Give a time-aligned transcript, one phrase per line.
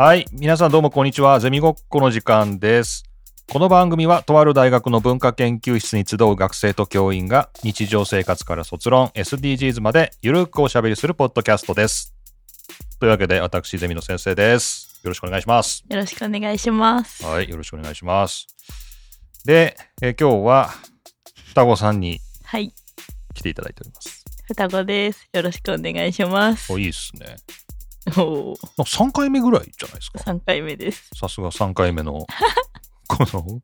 [0.00, 0.26] はい。
[0.30, 1.40] 皆さんどうもこんにちは。
[1.40, 3.02] ゼミごっこの時間です。
[3.52, 12.14] この番組は、とある大学の文化研究室に集う学生と教員が、日常生活から卒論、SDGs まで、ゆるくおしゃべりするポッドキャストです。
[13.00, 15.00] というわけで、私、ゼミの先生です。
[15.02, 15.84] よろしくお願いします。
[15.90, 17.26] よろしくお願いします。
[17.26, 17.50] はい。
[17.50, 18.46] よろしくお願いします。
[19.44, 20.70] で、えー今日は、
[21.48, 22.72] 双子さんにはい、
[23.34, 24.24] 来ていただいております。
[24.46, 25.28] 双子です。
[25.32, 26.72] よろしくお願いします。
[26.72, 27.34] おいいっすね。
[28.16, 30.18] おお、3回目ぐらいじゃないですか。
[30.20, 31.10] 三回目です。
[31.14, 32.26] さすが3回目の、
[33.06, 33.60] この、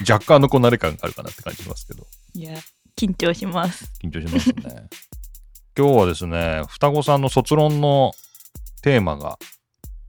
[0.00, 2.58] 若干のこなれ感があるかなって感じしますけど、いや、
[2.96, 3.90] 緊張します。
[4.02, 4.88] 緊張しますね。
[5.76, 8.12] 今日はですね、双子さんの卒論の
[8.82, 9.38] テーマが、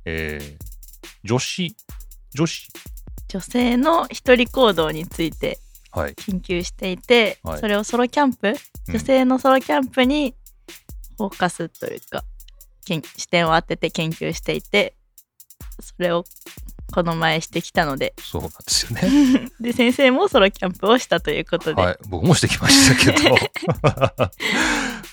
[0.05, 0.65] えー、
[1.23, 1.76] 女子、
[2.34, 2.70] 女子、
[3.27, 5.59] 女性の一人行動について
[5.95, 6.15] はい。
[6.15, 8.53] 研究していて、はいそれをソロキャンプ、
[8.89, 10.35] 女性のソロキャンプに
[11.17, 12.26] フォーカスというか、
[12.85, 14.96] 視点を当てて研究していて、
[15.79, 16.23] それを
[16.93, 19.51] この前してきたので、そうなんですよね。
[19.60, 21.98] で、先生もソロキャンプをしたということで、はい。
[22.07, 23.35] 僕もしてきましたけど、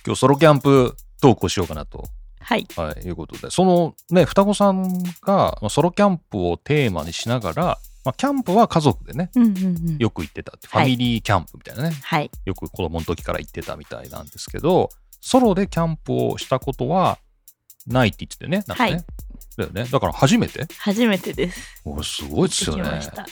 [0.06, 2.08] 今日ソロキャンプ投稿しようかなと、
[2.40, 9.52] はい、はい、いうことで、そのね、双子さんがまあソロキャンプをテーマにしながら、まあ、キャンプは家族でね、うんうんう
[9.92, 10.86] ん、よく行ってたって、フはい。
[10.86, 17.18] ァミリーキャンプみたいなね、はい、よく子供の時から行ってたみたいなんですけど、ソロでキャンプをしたことは
[17.86, 18.92] ないって言っててね、なんかね。
[18.92, 19.04] はい
[19.54, 19.84] だよね。
[19.84, 20.66] だから初めて？
[20.78, 21.82] 初めてです。
[21.84, 23.10] おすごいですよねできまし。
[23.10, 23.26] た。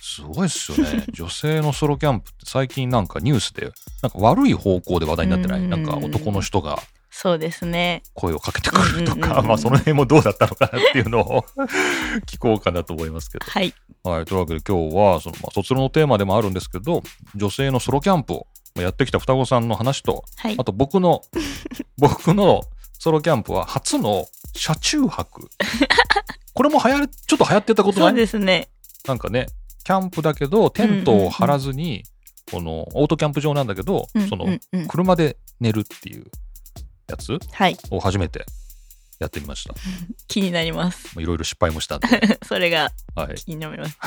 [0.00, 1.04] すごいですよね。
[1.12, 3.70] 女性のソロキャンプって最近なんかニュースで、
[4.02, 5.60] なんか悪い方向で話題になってない？
[5.60, 8.02] うんなんか男の人がそうですね。
[8.14, 11.44] 声をかけてくるとか、うんうんうんうんまあその辺もどうだったのかなっていうのを
[12.26, 13.44] 聞こうかなと思いますけど。
[13.46, 13.74] はい。
[14.02, 14.24] はい。
[14.24, 17.02] というわけで今日は、その、まあ、卒論のテーマでもあるんですけど、
[17.36, 20.64] 女性のソロキャンプをやってきた双子さんの話と、はいあ。
[20.64, 21.20] と僕の、
[21.98, 22.62] 僕の
[23.02, 25.50] ソロキャンプは初の車中泊。
[26.54, 28.68] これも流行る、ちょっと流行ってたことそうないですね。
[29.08, 29.48] なんかね、
[29.82, 32.04] キャンプだけど、テントを張らずに、
[32.52, 34.56] この、オートキャンプ場なんだけど、うんその、
[34.86, 36.26] 車で寝るっていう
[37.08, 37.40] やつ？
[37.50, 37.76] はい。
[37.90, 38.46] を初めて
[39.18, 39.74] やってみました。
[40.28, 41.08] 気になります。
[41.16, 43.34] まあいろいろ失敗もしたんで、 それがはい。
[43.34, 43.98] 気になります。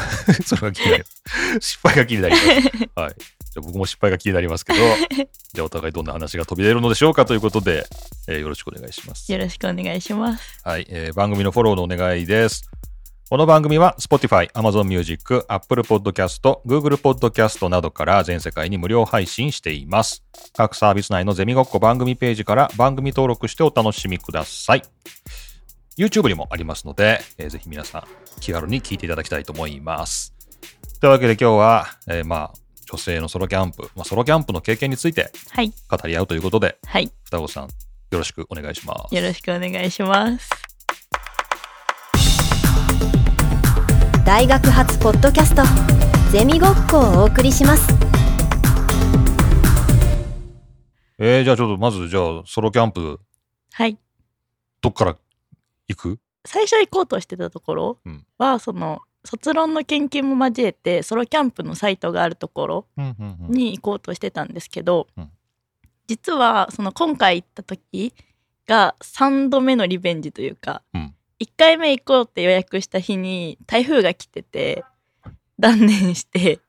[0.46, 1.60] それが気になります。
[1.60, 2.90] 失敗が気になります。
[2.96, 3.16] はい。
[3.56, 4.80] じゃあ僕も失敗が気になりますけど、
[5.54, 7.88] じゃあお互いどんな話が飛び出るのでしょうかということで、
[8.28, 9.32] えーよろしくお願いします。
[9.32, 10.60] よろしくお願いします。
[10.66, 12.70] はい、えー番組のフォローのお願いです。
[13.30, 20.22] この番組は Spotify、Amazon Music、Apple Podcast、Google Podcast などから全世界に無料配信しています。
[20.54, 24.84] 各サービス内のゼミごっこ番組ページから番組登録してお楽しみください。
[25.98, 28.04] YouTube にもありますので、えーぜひ皆さん
[28.42, 30.34] 気軽に聞いていただきたいと思います。
[31.00, 32.65] というわけで今日は、えーまあ、
[32.96, 35.74] 女性のソロキャンプ、まあ、ソロキャンプの経験についてはい。
[35.90, 37.12] 語り合うということで、はい。
[37.26, 37.70] 双子さん、よ
[38.12, 39.14] ろしくお願いします。
[39.14, 40.50] よろしくお願いします。
[44.26, 45.62] 大学発ポッドキャスト
[46.32, 47.94] ゼミごっこをお送りします
[51.20, 53.20] えー、じゃあちょっとまずじゃあソロキャンプ
[53.74, 53.98] はい。
[54.82, 55.18] どっから
[55.90, 56.20] 行く？
[56.46, 62.86] 最初行こうとしてたところうんは、その、卒論の研究も交えて、ソロキャンプのサイトがあるところ
[63.50, 65.30] に行こうとしてたんですけど、うん
[66.08, 68.14] 実は、その今回行った時
[68.68, 74.86] が3度目のリベンジというか、うん1回目行こうって予約した日に台風が来てて、
[75.60, 76.60] 断念して、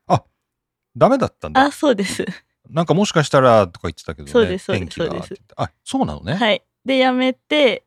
[0.97, 1.71] ダメだったんだあ、。
[1.71, 2.25] そうです。
[2.69, 4.33] なんかもしかしたらとか言ってたけどね。
[4.33, 6.34] そうですそうですそうですあ、そうなのね。
[6.34, 6.65] はい。
[6.84, 7.84] で、やめて、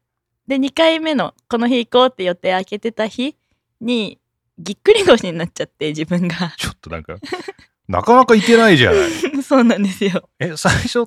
[0.47, 3.35] で、2回目のこの日行こうって予定開けてた日
[3.81, 4.19] に、
[4.59, 6.53] ぎっくり腰になっちゃって、自分が。
[6.57, 7.15] ちょっとなんか、
[7.87, 9.09] なかなか行けないじゃない。
[9.41, 10.29] そうなんですよ。
[10.39, 11.05] え、最初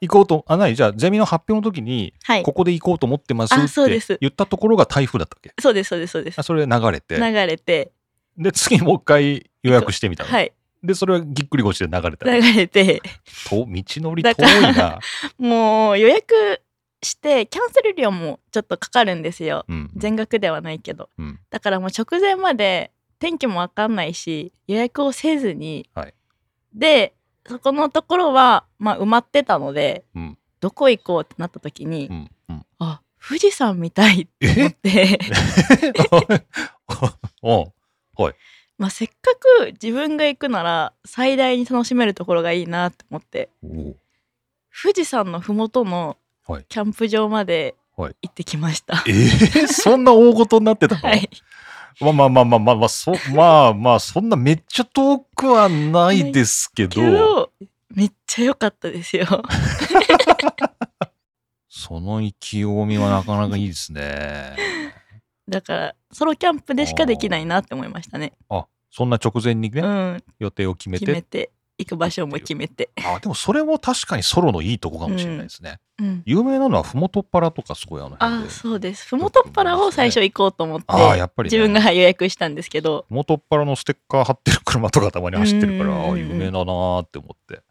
[0.00, 2.52] 行こうと、あ、ないじゃあゼミの発表の時に、はいこ。
[2.52, 6.42] こで行こうと思ってますあそうですって言ったところが台風だったっけそうです、そうです、そうですあ。
[6.42, 7.32] それ流れて流。
[7.46, 7.92] れて、
[8.36, 10.30] で、次もう一回予約してみたの。
[10.30, 10.52] はい。
[10.82, 12.56] で、それはぎっくり腰で流れた流の。
[12.56, 13.00] れて、
[13.48, 14.98] と道のりだ遠いな。
[15.38, 16.60] もう予約
[17.02, 19.64] して、キャンセル料もちょっとかかるんですよ。
[19.68, 19.90] うん。
[19.96, 21.08] 全額ではないけど。
[21.18, 21.40] うん。
[21.50, 26.14] だからもう直前まで天気もわかんないし、予約をせずに、はい。
[26.74, 27.14] で、
[27.46, 30.38] そこのところは、まあ埋まってたので、うん。
[30.60, 32.30] どこ行こうってなった時に、うん。
[32.48, 32.66] うん。
[32.78, 35.18] あ富士山見たいって思って。
[37.42, 37.72] お
[38.78, 43.48] まあせっかく自分が行くなら最大に楽しめるところがいいなって思って。
[43.62, 43.96] お
[44.82, 46.66] 富士山の麓のはい。
[46.68, 48.16] キャンプ場まではい。
[48.22, 49.02] 行ってきました。
[49.06, 51.30] えー、そんな大事になってたの、はい、
[52.00, 57.50] まあまあまあまあまあまあ、そまあまあ、そんなめっちゃ遠くはないですけど、
[57.94, 59.26] めっちゃ良かったですよ。
[61.68, 64.56] その意気込みはなかなかいいですね。
[65.48, 68.32] だからソロキャンプでしかできないなって思いましたね。
[68.48, 72.90] あそんな直前にね、うん、予定を決めて決めて行く場所も決めて。
[73.04, 79.06] あでもそれも確かにソロのいいとこかもしれないですね、うん、有名なのはふもとっぱらとかすごいあのあそうです。
[79.08, 81.58] ふもとっぱらを最初行こうと思って、あーやっぱりね。
[81.58, 85.96] 自分が予約したんですけど、ふもとっぱらのステッカー貼ってる車とかたまに走ってるからうん。
[85.96, 87.62] うんうんうんあ有名だなーって思って。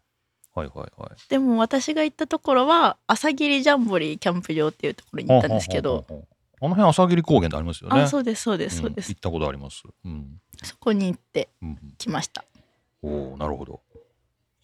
[0.54, 1.10] はいはいはい。
[1.28, 6.12] でも私が行ったところは朝霧ジャンボリーキャンプ場っていうところに行ったんですけど、あ
[6.64, 8.00] の辺朝霧高原ってありますよね。
[8.00, 9.82] あそうですそうですそうです、ん行ったことあります。
[10.04, 12.44] うん、そこに行ってうんきました。
[13.02, 13.80] うん、おおなるほど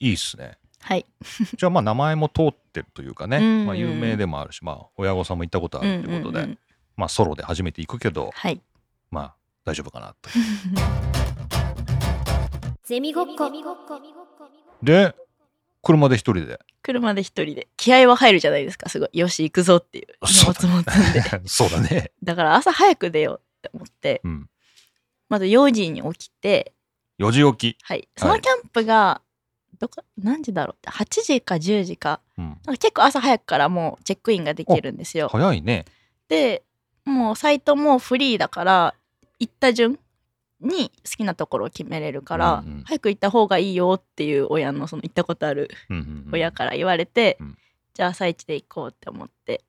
[0.03, 0.59] いいっすね。
[0.81, 1.07] はい。
[1.57, 6.59] じゃあまあ名前も通ってるというかね、うんうんまあ、有名でもあるしまあ親御さんも行ったことあるということで、うんうんうん。
[6.97, 8.61] まあソロで初めて行くけどはい。
[9.11, 10.29] まあ大丈夫かなと
[12.83, 13.49] ゼミごっこ。
[14.83, 15.15] で
[15.83, 16.59] 車で一人で？
[16.83, 17.69] 車で一人で。
[17.77, 18.89] 気合は入るじゃないですか。
[18.89, 19.19] すごい。
[19.19, 20.07] よし行くぞっていう。
[20.23, 21.23] 荷そう物も積んで。
[21.49, 22.11] そうだね。
[22.25, 24.49] だから朝早く出ようって思ってうん。
[25.29, 26.75] まず4時に起きて
[27.19, 28.09] 4時起き、はい。
[28.17, 29.23] そのキャンプが
[29.83, 32.21] どこ何時だろう8時か10時か。
[32.37, 35.27] か結構朝早くからもうチェックインができるんですよ。
[35.27, 35.87] 早いね。
[36.29, 36.63] で
[37.05, 38.95] もうサイトもフリーだから
[39.41, 39.99] 行った順
[40.61, 42.83] に好きなところを決めれるから、うんうん。
[42.85, 46.31] 早く行った方がいいよっていう親のその行ったことあるうんうんうん。
[46.33, 47.59] 親から言われて、うん。
[47.93, 49.65] じゃあ朝一で行こうって思って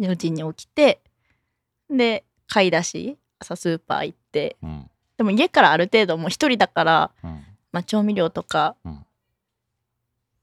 [0.00, 1.02] 4時に起きて
[1.90, 4.56] で買い出し朝スーパー行って。
[4.62, 4.90] うん。
[5.18, 7.44] でも家からある程度もう一人だから、うん。
[7.72, 9.04] まあ、調味料とか、うん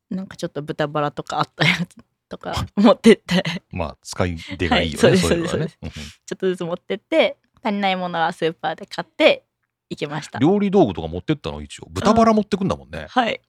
[0.10, 1.98] なんかちょっと豚バラとかあったやつ
[2.30, 3.44] とか 持ってって。
[3.72, 5.72] まあ使い出がいいよね、はいそうそうですいうのはね
[6.25, 9.46] ちょっとずつ持ってって足りないものはスーパーで買って
[9.90, 10.40] 行きました。
[10.40, 11.62] うん料理道具とか持ってったの？
[11.62, 11.88] 一応。
[11.90, 13.07] 豚バラ持ってくんだもんね。
[13.10, 13.42] はい。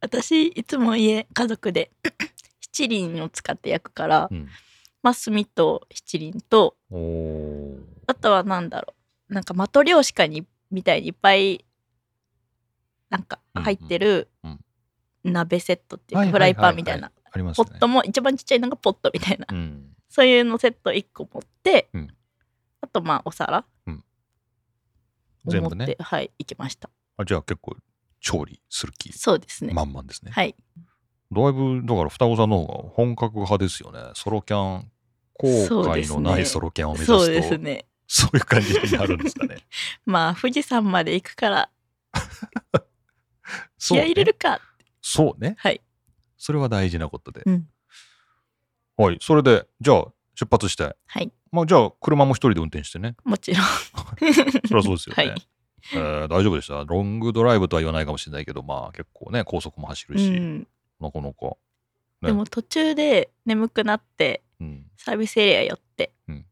[0.00, 1.90] 私いつも家家族で
[2.60, 4.48] 七輪を使って焼くから、うん。
[5.02, 6.76] まあ炭と七輪と
[8.06, 8.94] あとはなんだろ
[9.30, 9.34] う。
[9.34, 11.64] なんか的漁師かにみたいにいっぱい
[13.08, 14.60] なんか入ってるうん
[15.24, 17.10] 鍋セットっていうフライパンみたいな。
[17.32, 19.46] ポットも一番ちっちゃいのがポットみたいな。
[19.50, 19.86] うん。
[20.08, 22.08] そういうのセット1個持って、うん。
[22.82, 23.64] あとまあお皿。
[23.86, 24.04] を持って、
[25.46, 25.96] 全部ね。
[25.98, 26.90] はい行きました。
[27.16, 27.76] あじゃあ結構
[28.20, 29.12] 調理する気。
[29.12, 30.54] そうですね、満々ですね、はい。
[31.32, 34.00] だいぶだから双子さんの方が本格派ですよね。
[34.14, 34.90] ソロキャン。
[35.34, 37.86] 後悔のないソロキャンを目指すとそうですね。
[38.06, 39.56] そういう感じになるんですかね。
[40.04, 41.70] まあ富士山まで行くから。
[43.78, 44.60] 気合い入れるか、
[45.02, 45.56] そうね。
[45.58, 45.82] はい。
[46.38, 47.68] それは大事なことで、うん。
[48.96, 49.18] はい。
[49.20, 50.96] それでじゃあ出発して。
[51.06, 51.30] はい。
[51.50, 53.16] まあじゃあ車も一人で運転してね。
[53.24, 53.66] もちろん。
[54.66, 55.48] そりゃそうですよね、はい。
[55.94, 56.84] えー大丈夫でした？
[56.84, 60.68] ロングドライブとは言わないかもしれないけどまあ結構ね高速も走るし、うん、
[61.00, 61.46] なかなか、
[62.22, 62.28] ね。
[62.28, 66.46] でも途中で眠くなってうん、サービスエリア寄って、うん。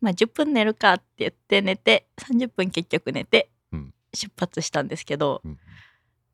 [0.00, 3.94] まあ10分寝るかって言って寝て30分結局寝てうん。
[4.12, 5.58] 出発したんですけど、うん。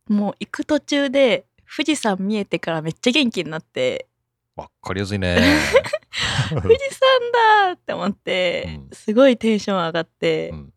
[0.09, 4.09] もう行く途中で富士山見えてからめっちゃ元気になって。
[4.57, 5.39] わかりやすいね。
[6.51, 8.89] 富士山だって思って、うん。
[8.93, 10.73] すごいテンション上がって、うん。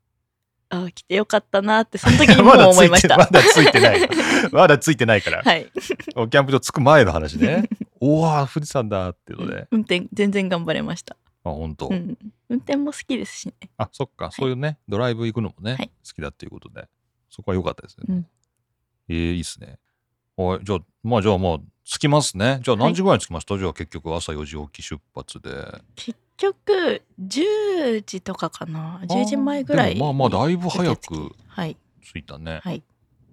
[0.69, 3.16] ああ来てよかったなってその時にもう 思いました。
[3.16, 4.10] てまだついてない
[4.51, 7.69] まだついてないから、はい、キャンプ場着く前の話ね。
[8.00, 12.18] おわ富士山だっていうので、運転全然頑張れました、あ本当、うん。
[12.50, 13.54] 運転も好きですしね。
[13.78, 14.31] あそっか。
[14.31, 15.92] そういうね、ドライブ行くのもね、はい。
[16.06, 16.88] 好きだっていうことで。
[17.30, 18.28] そこは良かったですね、うん。
[19.09, 19.78] えーいいっすね
[20.35, 22.59] はいじゃあまあじゃあまあ着きますね。
[22.63, 25.49] じゃあ何時ぐらいに着きました、じゃあ結局朝4時起き出発で。
[25.95, 31.78] 結局10時とかかな？10時前ぐらいまあまあだいぶ早くはい。
[32.02, 32.81] 着いたね、はい。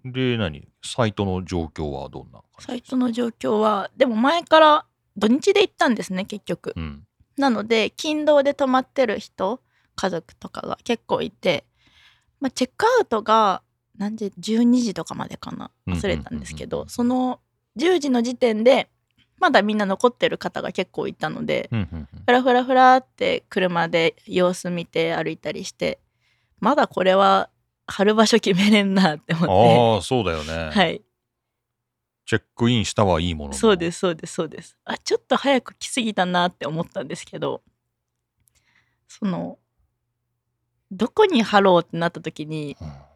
[0.04, 0.66] で何？
[0.82, 6.72] サイトの状況はどんなサイトの状況はでも前から土日で行ったんですね結局。
[6.76, 7.06] うん。
[7.36, 9.60] なので勤労で泊まってる人
[9.96, 11.64] 家族とかが結構いて、
[12.40, 13.62] まあ、チェックアウトが
[14.00, 15.70] 何時12時とかまでかな。
[15.86, 17.38] 忘れたんですけどその
[17.76, 18.88] 10時の時点で
[19.38, 21.68] まだみんな残ってる方が結構いたので
[22.24, 26.00] ふらふらふらって車で様子見て歩いたりして
[26.60, 27.50] まだこれは
[27.86, 31.02] 貼る場所決めれんなって思っああそうだよね、てはい。
[32.24, 33.54] チェックインしたはいいものの。
[33.54, 34.78] そうですそうですそうです。
[34.84, 37.60] あちょっと早く来すぎたなって思ったんですけど
[39.08, 39.58] その
[40.90, 43.09] どこに貼ろうってなった時にうん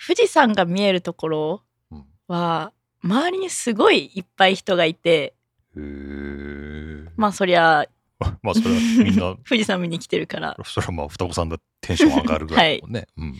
[0.00, 2.04] 富士山が見えるところうん。
[2.28, 5.34] は周りにすごいいっぱい人がいて
[5.76, 7.86] へえまあそりゃ
[8.42, 10.56] まあそれはみんな 富士山見に来てるから。
[10.64, 13.34] それはまあ双子さんだテンション上がるぐらいだもんね、うん。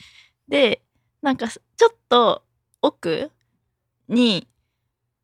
[0.48, 0.82] で
[1.22, 2.44] なんかちょっと
[2.80, 3.30] 奥
[4.08, 4.46] に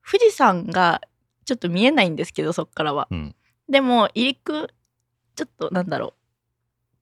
[0.04, 1.00] 富士山が
[1.44, 3.08] ちょっと見えないんですけどそっからは。
[3.10, 3.34] うん。
[3.68, 4.68] でも入り組
[5.36, 6.12] ちょっとなんだろう。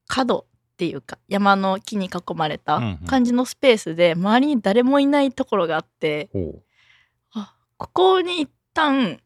[0.06, 0.46] 角
[0.82, 6.60] ってていうか山の木に囲まれたうんうん感じのスペースで周りに誰もいないところがあってほ
[7.34, 9.20] あここに一旦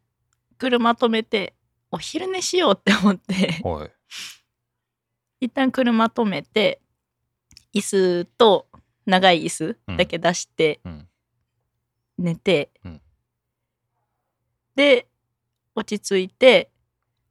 [0.58, 1.54] 車止めて
[1.90, 3.68] お昼寝しようって思ってう。
[3.68, 3.90] はい。
[5.40, 6.80] 一旦車止めて
[7.74, 8.66] 椅子と
[9.06, 11.08] 長い椅子だけ出してうん。
[12.18, 13.00] 寝て、うん
[14.74, 15.06] で
[15.74, 16.70] 落ち着いて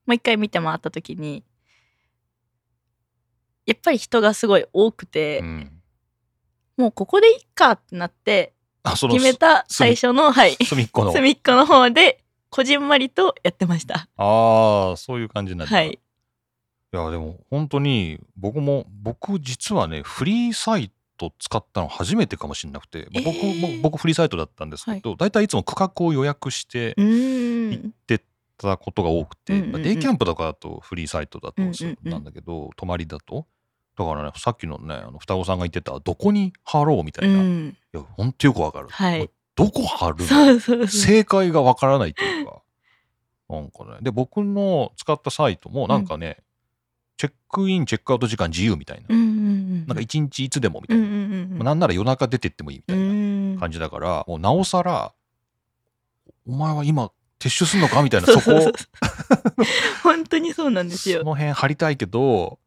[0.08, 1.44] もう一回見て回った時に
[3.66, 5.72] やっぱり人がすごい多くて、うん。
[6.78, 8.54] もうここでいいかってなって
[8.84, 11.12] 決めた最初のはいす隅っこの。
[11.12, 14.08] 隅っこの方でこじんまりとやってました。
[14.18, 15.66] ああ、そういう感じにな。
[15.66, 15.92] はい。
[15.92, 15.98] い
[16.96, 27.94] や、でも本当に僕も、僕実はね、フリーサイト使ったの初めてかもしれなくて、えーも僕フリーサイトだったんですけど、大体いつも区画を予約してうーん。
[28.58, 33.48] たことが多くて、うんうんうんまあデイキャンプとかだとフリーサイトだとうんうんうんそうなんだけど、泊まりだと。
[33.98, 37.36] だからね、さっきのね、あの双子さんが言ってた、どこに貼ろうみたいな。
[37.36, 37.78] いうん。
[37.94, 38.88] や、ほんとよくわかる。
[38.90, 39.30] はい。
[39.56, 40.88] どこ貼るの？
[40.88, 42.62] 正解がわからないというか、
[43.50, 44.00] なんかね。
[44.02, 46.40] で、僕の使ったサイトも、なんかね、
[47.16, 49.06] チェックイン、チェックアウト時間自由みたいな。
[49.08, 49.88] うんうんうん。
[49.88, 51.04] なんか一日いつでもみたいな。
[51.04, 51.60] うんうんうんうん。
[51.60, 55.14] なんなら夜中出てってもいいみたういなん感じだから、もうなおさら、
[56.46, 58.04] お前は今、撤収すんのか？
[58.04, 58.74] みたいな、そこ、ううう
[60.04, 61.20] 本当にそうなんですよ。
[61.20, 62.60] その辺張りたいけど、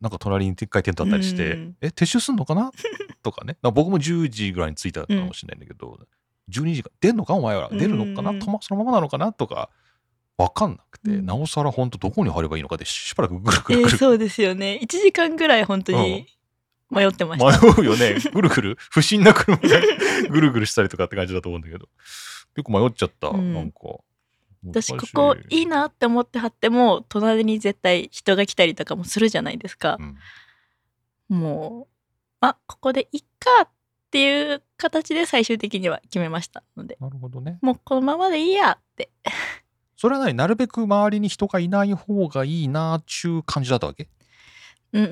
[0.00, 2.70] なんか隣にでっかいテントあったりして、うんえ、撤収すんのかな？
[3.22, 3.56] とかね。
[3.62, 5.98] 僕も10時ぐらいに着いたかもしれないんだけど、
[6.50, 7.34] 12時間、出んのか？
[7.34, 7.70] お前は。
[7.70, 9.32] 出るのかな、うんそのままなのかな？
[9.32, 9.70] とか、
[10.38, 14.78] わかんなくて、うんなおさら本当どこに貼ればいいのかでしばらくぐるぐえるぐるーそうですよね。
[14.82, 16.26] 1時間ぐらい本当に
[16.90, 17.66] 迷ってました。
[17.80, 18.16] 迷うよね。
[18.32, 19.80] ぐるぐる、不審な車で
[20.30, 21.88] ぐるぐるしたりとかって感じだと思うんだけど。
[22.54, 23.28] 結構迷っちゃった。
[23.28, 23.78] うんなんか。
[24.66, 29.98] 私ここいいなって思って貼っても隣に絶対人が来たりとかもするじゃないですか。
[31.30, 31.34] う。
[31.34, 31.38] ん。
[31.38, 31.94] もう
[32.40, 33.68] あここでいっかっ
[34.10, 36.96] ていう形で最終的には決めましたので。
[37.00, 37.58] なるほどね。
[37.62, 39.10] もうこのままでいいやって。
[39.96, 44.08] それは何なるべく周りに人がいない方がいいなっちゅう感じだったわけ？
[44.92, 45.06] うんう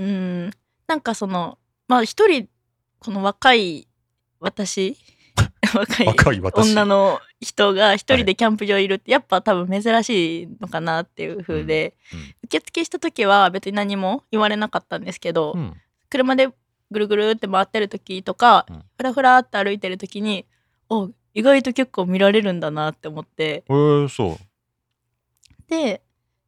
[0.47, 0.51] ん。
[0.87, 1.59] なんかその
[1.89, 2.49] まあ一人
[2.99, 3.89] この若い
[4.41, 4.97] 私
[5.79, 6.71] 若い若い私。
[6.73, 15.75] 女の人が一人でキャンプ場いるってやっぱ多分珍しいのかなっていう風で、うんうん受付した時は別に何も言われなかったんですけど、うん。
[16.09, 16.49] 車で
[16.91, 20.47] ぐるぐるって回ってる時とか、うんふらふらって歩いてる時に
[20.89, 24.37] お意外と結構見られるんだなって思ってえー、そう。
[25.69, 26.03] で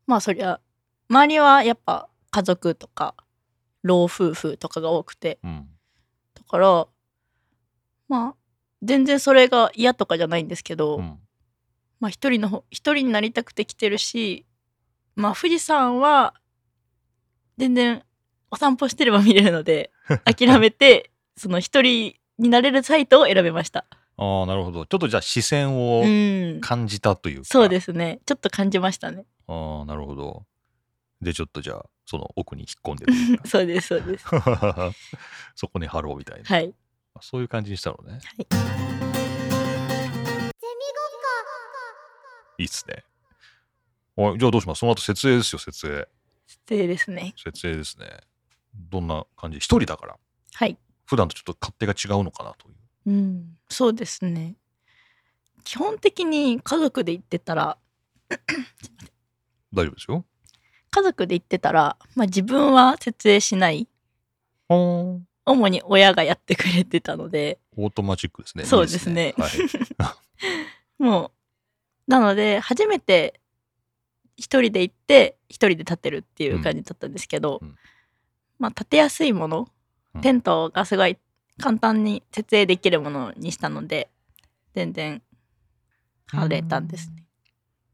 [0.07, 0.61] まあそりゃ
[1.09, 3.15] 周りはやっぱ家族とか
[3.83, 5.69] 老夫婦とかが多くてうん。
[6.35, 6.87] だから
[8.09, 8.35] まあ
[8.83, 11.19] 全然それが嫌とかじゃないんですけど、うん。
[12.01, 14.45] まあ一人の方一人になりたくて来てるし
[15.15, 16.35] まあ富士山は
[17.57, 18.03] 全然
[18.51, 19.91] お散歩してれば見れるので
[20.25, 23.87] 諦めてその一人になれるサイトを選びました。
[24.19, 24.87] ああ、なるほど。
[24.87, 27.45] ちょっとじゃあ視線をうん、感じたというか。
[27.45, 29.25] そうですねちょっと感じましたね。
[29.47, 30.45] ああ、なるほど。
[31.21, 34.25] で、ちょっとじゃあ、その奥に引っ込んでというかそうですそうです。
[35.57, 36.45] そこに貼ろうみたいな。
[36.45, 36.73] はい。
[37.23, 38.21] そういう感じにしたのね。
[42.59, 43.05] いいっすね。
[44.17, 44.79] はい、じゃあどうします？
[44.79, 46.09] その後設営ですよ、設営。
[46.67, 47.35] でですね。
[47.37, 48.21] 設営ですね。
[48.75, 49.59] どんな感じ？
[49.59, 50.17] 一人だから。
[50.55, 50.79] はい。
[51.05, 52.75] 普段とちょっと勝手が違うのかなという。
[53.07, 54.57] うん、そうですね。
[55.65, 57.79] 基本的に家族で行ってたら
[59.73, 60.25] 大丈夫ですよ。
[60.91, 63.87] 家族で行ってたら、まあ、自分は設営しない。
[65.47, 67.59] 主に親がやってくれてたので。
[67.77, 68.65] オートマチックですね。
[68.65, 69.29] そうですね。
[69.29, 69.87] いいですね。
[70.99, 71.31] も
[72.09, 73.41] うなので初めて
[74.37, 77.69] 一人で行って一人で立てるっていう感じだったんですけど、うん。
[77.69, 77.77] うん。
[78.59, 79.69] まあ立てやすいもの
[80.15, 80.21] うん。
[80.21, 81.17] テントがすごい
[81.59, 84.11] 簡単に設営できるものにしたので
[84.75, 85.23] 全然
[86.27, 87.25] 晴れたんですね。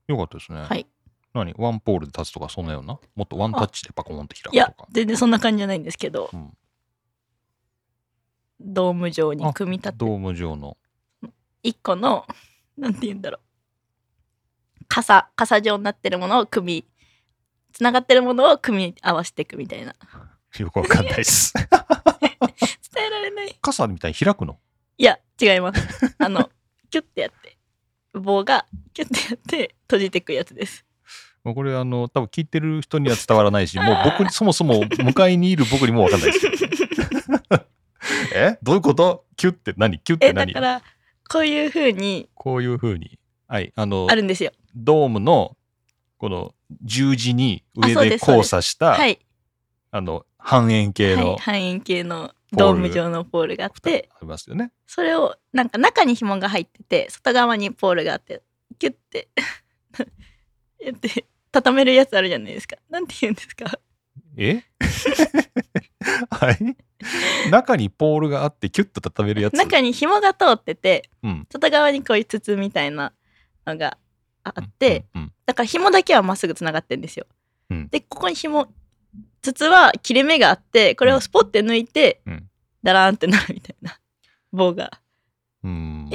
[0.06, 0.62] よかったですね。
[0.62, 0.86] はい。
[1.34, 1.54] 何？
[1.56, 2.98] ワンポールで立つとかそんなような？
[3.14, 4.88] もっとワンタッチでパコーンって開くいやとか。
[4.90, 6.56] 全然そんな感じじゃないんですけど、うん
[8.64, 9.96] ドーム状に組み立て。
[9.98, 10.76] ドーム状の。
[11.62, 12.26] 一個の
[12.76, 14.84] なんて言うんだろう。
[14.88, 16.84] 傘傘状になってるものを組み
[17.72, 19.94] つながってるものを組み合わせていくみたいな。
[20.58, 21.54] よくわかんないです。
[22.94, 23.56] 伝えられない。
[23.62, 24.58] 傘みたいに開くの？
[24.98, 26.14] いや違います。
[26.18, 26.50] あの
[26.90, 27.56] キュッてやって
[28.12, 30.84] 棒がキュッてやって閉じていくやつです。
[31.42, 36.52] もうこれあの多分聞いてる人には伝わらないし、もう僕にそもそも向かいにいる僕にもわかんないですよ。
[38.34, 38.58] え？
[38.62, 39.24] どういうこと？
[39.36, 39.98] キュって何？
[40.00, 40.82] キュってえだ何から
[41.28, 43.18] こういう風にこういう風に。
[43.48, 43.72] はい。
[43.76, 44.52] あのあ、るんですよ。
[44.74, 45.56] ドームの
[46.18, 49.18] この十字に上で交差した、はい。
[49.90, 54.72] あの、半円形のはい、半円形のドーム状のポールがあってありますよね。
[54.86, 58.42] それをなんか中に紐が入ってて外側にポールがあって
[58.78, 59.28] キュッて
[60.80, 62.76] やって畳めるやつあるじゃないですか。
[62.90, 63.78] なんて言うんですか？
[64.36, 64.62] え？
[66.30, 66.76] はい。
[67.50, 69.54] 中にポールがあってキュッと畳めるやつ。
[69.54, 71.46] 中に紐が通っててうん。
[71.50, 73.12] 外側にこういう筒みたいな
[73.66, 73.98] のが
[74.44, 77.26] あって、うん、うんだから紐だけはまっすぐつながってるんですよ。
[77.70, 78.68] うんでここに紐
[79.42, 82.48] 筒は切れ目があってこれをスポッて抜いて、うん
[82.82, 83.96] ダラーンってなるみたいな
[84.52, 84.90] 棒が。
[85.62, 86.10] うん。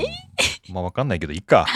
[0.70, 1.66] まあわかんないけどいいか。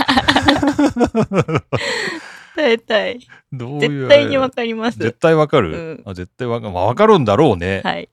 [2.56, 4.08] 大体どういう？
[4.08, 4.98] 絶対にわかります。
[5.00, 6.74] 絶対わかる、うんあ絶対わかる。
[6.74, 7.82] まあわかるんだろうね。
[7.84, 8.10] はい。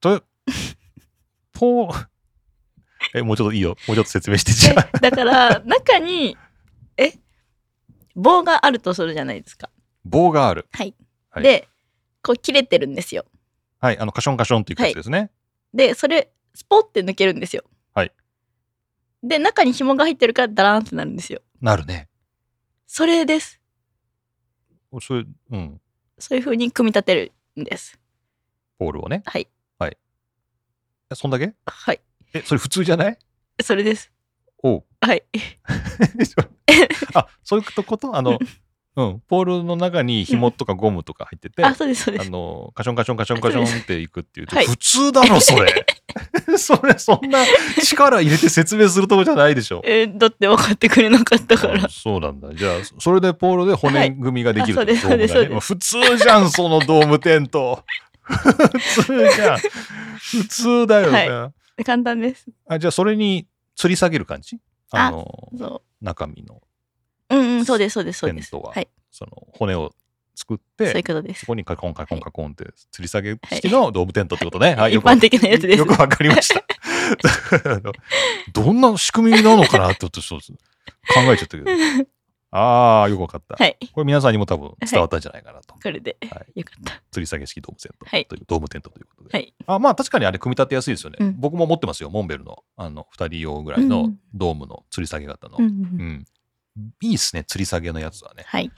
[0.00, 0.22] と
[1.52, 2.06] ポー
[3.14, 3.76] え、もうちょっといいよ。
[3.88, 6.36] もうちょっと説明してじゃだから中に
[6.96, 7.14] え
[8.14, 9.70] 棒があるとするじゃないですか。
[10.04, 10.66] 棒がある。
[10.72, 10.94] はい。
[11.30, 11.68] はいで
[12.22, 13.24] こう切れてるんですよ。
[13.80, 13.98] はい。
[13.98, 15.30] あの、カションカションっていうやつですね。
[15.72, 17.64] でそれスポッて抜けるんですよ。
[17.94, 18.12] はい。
[19.22, 21.40] で中に紐が入ってるからダラーンってなるんですよ。
[21.62, 22.09] なるね。
[22.92, 23.60] それです。
[25.00, 25.80] それ、うん。
[26.18, 28.00] そういう風に組み立てるんです。
[28.80, 29.22] ポールをね。
[29.26, 29.46] はい。
[29.78, 29.96] はい。
[31.08, 31.54] えそんだけ？
[31.66, 32.00] はい。
[32.34, 33.18] え、それ普通じゃない？
[33.62, 34.10] それです。
[34.64, 34.84] おう。
[35.02, 35.22] はい。
[37.14, 38.16] あ、そういうこと？
[38.16, 38.40] あの、
[38.96, 39.20] うん。
[39.20, 42.26] ポールの中に紐とかゴムとか入ってて、あ、そうです、そうです。
[42.26, 44.46] あの、カションカションカションカションっていくっていう。
[44.48, 45.86] はい普通だろ、それ。
[46.58, 47.38] それ、そんな
[47.82, 49.82] 力入れて説明するとこじゃないでしょ。
[49.86, 51.88] えーだって分かってくれなかったからあ。
[51.88, 52.54] そうなんだ。
[52.54, 57.84] じゃあ、それでポールで骨組みができるはいあそうですそうです普通じゃん、そのドームテント。
[58.22, 59.58] 普通じゃん。
[59.58, 61.28] 普通だよね。
[61.28, 61.52] は
[61.84, 62.46] 簡単です。
[62.68, 64.58] あじゃあ、それに吊り下げる感じ？
[64.92, 66.60] あの、そ中身の
[67.30, 67.36] う。
[67.36, 68.50] うんうん、そうです、そうです、そうです。
[68.50, 68.88] テントははい。
[69.10, 69.92] その骨を
[70.34, 71.46] 作っそういうて、ことですそ。
[71.46, 74.74] こにカコンカコンカコンって吊り下げ式のドームテントってことね。
[74.74, 76.64] はい、一よくわ般的なやつですよくわかりました。
[78.52, 80.46] どんな仕組みなのかなってちょっと
[81.14, 81.70] 考えちゃったけど。
[82.52, 83.62] ああ、よくわかった。
[83.62, 83.76] はい。
[83.92, 85.74] これ皆さんにも多分伝わったんじゃないかなと。
[85.80, 87.00] これで、はいよかった。
[87.12, 89.38] 吊り下げ式ドームテントはいという、ドームテントということで。
[89.38, 89.54] はい。
[89.66, 91.18] あまあ確かにあれ組み立てやすいですよね。
[91.20, 92.10] うん僕も持ってますよ。
[92.10, 95.58] モンベルのあの2人用ぐらいのうんドームの吊り下げ型の。
[95.58, 96.24] うんううんん。
[97.02, 98.42] いいっすね、吊り下げのやつはね。
[98.46, 98.70] はい。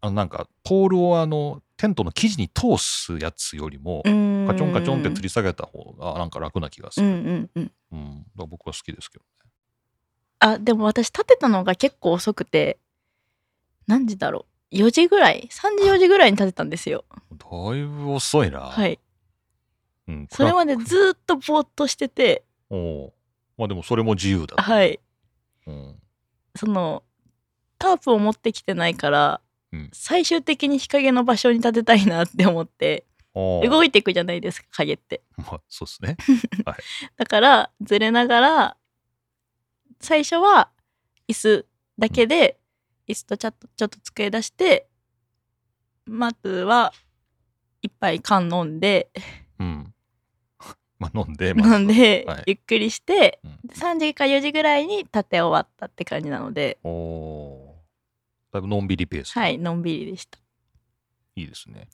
[0.00, 4.10] あのなんか、ポールをあの、テントの生地に通すやつよりも、カ
[4.52, 7.06] カチョンカチョンって吊り下げた方がなんか楽な気がする。
[7.06, 7.72] うんうんうん。
[7.92, 8.26] うん。
[8.34, 9.50] 僕は好きですけどね。
[10.40, 12.78] あ、でも私立てたのが結構遅くて、
[13.86, 14.76] 何時だろう。
[14.76, 17.04] 4時ぐらい ?3 時4時ぐらいに立てたんですよ。
[17.30, 18.60] だいぶ遅いな。
[18.60, 18.98] はい。
[20.08, 23.12] うん、それまでずーっとぼーっとしてて、おう
[23.56, 24.62] まあでもそれも自由だ。
[24.62, 25.00] はい。
[25.66, 25.96] うん。
[26.56, 27.02] その、
[27.78, 29.47] タープを持ってきてないから、うん
[29.92, 33.04] 最終的に日陰の場所に立てたいなって思って、
[33.34, 35.22] 動動いていくじゃないですか、影って。
[35.36, 36.16] まあそうですね。
[37.16, 38.76] だからずれながら
[40.00, 40.70] 最初は
[41.28, 41.66] 椅子
[41.98, 42.58] だけで
[43.06, 44.88] 椅子とちょっとちょっと机出して
[46.06, 46.92] まずは
[47.82, 49.10] 一杯缶飲んで
[49.58, 49.94] うん。
[50.98, 52.42] まあ飲んで、まず飲んで、はい。
[52.46, 53.70] ゆっくりしてうん。
[53.70, 56.78] 3時か4時ぐらいに立て終わったって感じなので。
[56.82, 57.57] おおー
[58.52, 59.32] だいぶのんびりペース。
[59.38, 60.38] はいのんびりでした
[61.36, 61.88] いいですね。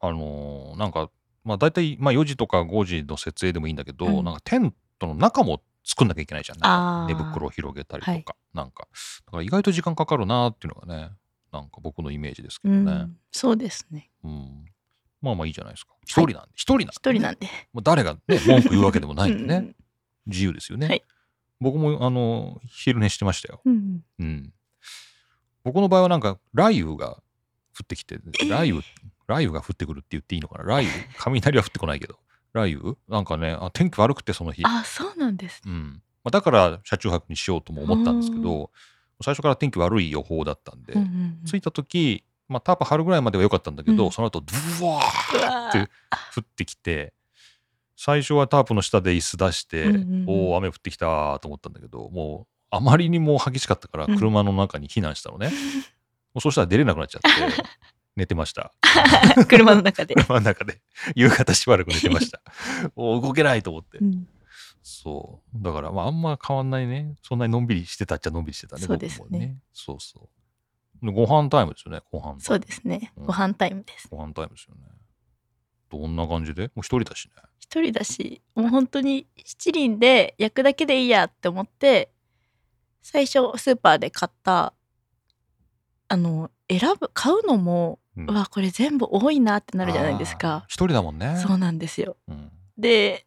[0.00, 1.10] あのーなんか、
[1.44, 6.58] まあ大体、まあ4時とか5時の設営でもいいんだけど、うんなんかテントの中も作んなきゃいけないじゃん。
[6.58, 8.24] なんあーか寝袋を広げたりとか、はい
[8.54, 8.86] なんか。
[9.26, 11.10] だから意外と時間かかるなっていうのがね、
[11.52, 12.92] なんか僕のイメージですけうどね。
[12.92, 14.64] んそうですねうん。
[15.20, 15.92] まあまあいいじゃないですか。
[16.04, 19.56] 一人なんで、一人なんで、一人なんでもう誰がね、文句言うわけでもないんでね。
[19.56, 19.76] うん
[20.24, 20.86] 自由ですよね。
[20.86, 21.02] はい
[21.60, 23.60] 僕も、あの、昼寝してましたよ。
[23.64, 24.52] うんうん。
[25.64, 27.20] 僕の場合はなんか、雷雨が降
[27.84, 28.82] ってきて、雷雨、
[29.26, 30.64] 雷雨が降ってくるって言っていいのかな？
[30.64, 31.08] 雷雨？
[31.18, 32.18] 雷は降ってこないけど。
[32.52, 32.96] 雷雨？
[33.08, 34.62] なんかねあ、天気悪くてその日。
[34.64, 35.62] あそうなんです。
[35.66, 36.02] ねうん。
[36.24, 38.70] まあ、だから車中泊にしようとも思ったんですけど、
[39.22, 41.44] 最初から天気悪い予報だったんで、うんうんうん。
[41.44, 44.12] 着いた時、まあ、タープ張るぐらいまでは良かったんだけど、うん。
[44.12, 44.52] その後、ブ
[44.84, 45.78] ワーって
[46.36, 47.14] 降ってきて、
[47.96, 50.24] 最初はタープの下で椅子出して、うんうんうん。
[50.28, 55.50] おお、雨降ってきたと思ったんだけど、もう、あまりにも激しかったから、うん車の中に避難したのね。
[56.34, 57.28] もうそしたら出れなくなっちゃって、
[58.16, 58.72] 寝てました。
[59.48, 60.80] 車の中で、車の中で。
[61.14, 62.40] 夕方しばらく寝てました。
[62.96, 63.98] おー動けないと思って。
[63.98, 64.26] うん
[64.84, 65.62] そう。
[65.62, 67.14] だから、まあ、あんま変わんないね。
[67.22, 68.82] そんなにのんびりしてたっちゃのんびりしてたね。
[68.82, 69.56] そうですねね。
[69.72, 70.28] そうそ
[71.02, 71.06] う。
[71.06, 72.40] でご飯タイムですよね、ご飯。
[72.40, 74.82] そうですねうんご飯タイムですご飯タイムですよね。
[75.88, 76.62] どんな感じで？
[76.68, 77.32] もう一人だしね。
[77.60, 82.10] 一人だしもう本当に七輪で焼くだけでいいやって思って
[83.02, 84.72] 最初スーパーで買った
[86.08, 88.30] あの選ぶ買うのもうん。
[88.30, 90.64] うわこれ全部多いなってなるじゃないですか。
[90.68, 91.42] 一人だもんね。
[91.46, 92.16] そうなんですよ。
[92.28, 92.50] うん。
[92.78, 93.26] で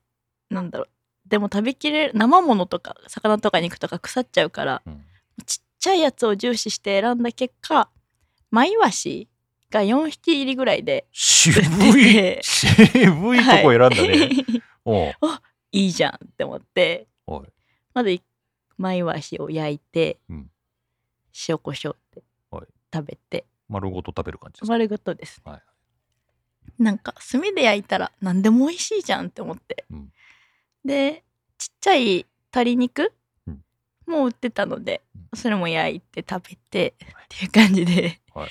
[0.50, 0.90] なんだろう。
[1.28, 5.04] でも食べきれる生ものとか魚とか肉とか腐っちゃうからうん。
[5.46, 7.90] ちっちゃいやつを重視して選んだ結果
[8.52, 9.28] マイワシ
[9.72, 12.40] が4匹入りぐらいで渋出いて。
[12.44, 13.96] 渋いとこ選んだね。
[13.98, 14.64] はい。
[14.86, 15.14] おう。
[15.72, 17.08] いいじゃんって思って。
[17.94, 18.12] まず
[18.78, 20.52] マイワシを焼いて、うん。
[21.48, 22.68] 塩コショウではい。
[22.94, 23.46] 食べて。
[23.68, 24.74] 丸ごと食べる感じですか？
[24.74, 25.62] 丸ごとです、はい
[26.78, 30.12] なんか炭で焼いたら何でも美味しいじゃんって思って、うん。
[30.84, 31.24] で
[31.58, 33.14] ちっちゃい鶏肉
[33.48, 33.64] うん。
[34.06, 38.50] も売ってたので、うそれも焼いて食べてっていう感じで、はい。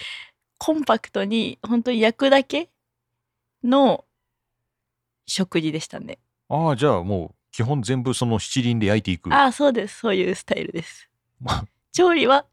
[0.59, 2.71] コンパクトに本当に焼くだけ
[3.63, 4.05] の
[5.27, 9.33] 食事でしたね、ああ、じゃあもう基本全部その七輪で焼いていく。
[9.33, 10.01] ああそうです。
[10.01, 11.09] そういうスタイルです。
[11.41, 12.47] ま調理は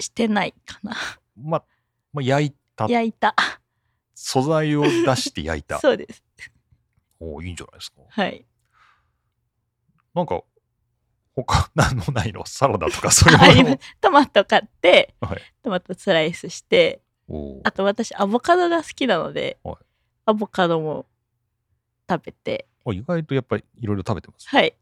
[0.00, 0.96] してないかな。
[1.40, 1.62] ま、
[2.12, 2.86] ま焼いた。
[2.88, 3.36] 焼いた。
[4.16, 5.78] 素材を出して焼いた。
[5.80, 6.24] そうです。
[7.20, 8.00] おおいいんじゃないですか。
[8.08, 8.44] はい。
[10.12, 10.42] なんか、
[11.36, 12.44] 他何もないの？
[12.44, 13.12] サラダとか？
[13.14, 13.78] そういうの？
[14.00, 15.42] トマト買ってはい。
[15.62, 17.00] トマトスライスして
[17.62, 19.76] あと私アボカドが好きなので、はい。
[20.26, 21.06] アボカドも
[22.10, 24.48] 食べてあ意外とやっぱりいろいろ食べてます。
[24.48, 24.74] はい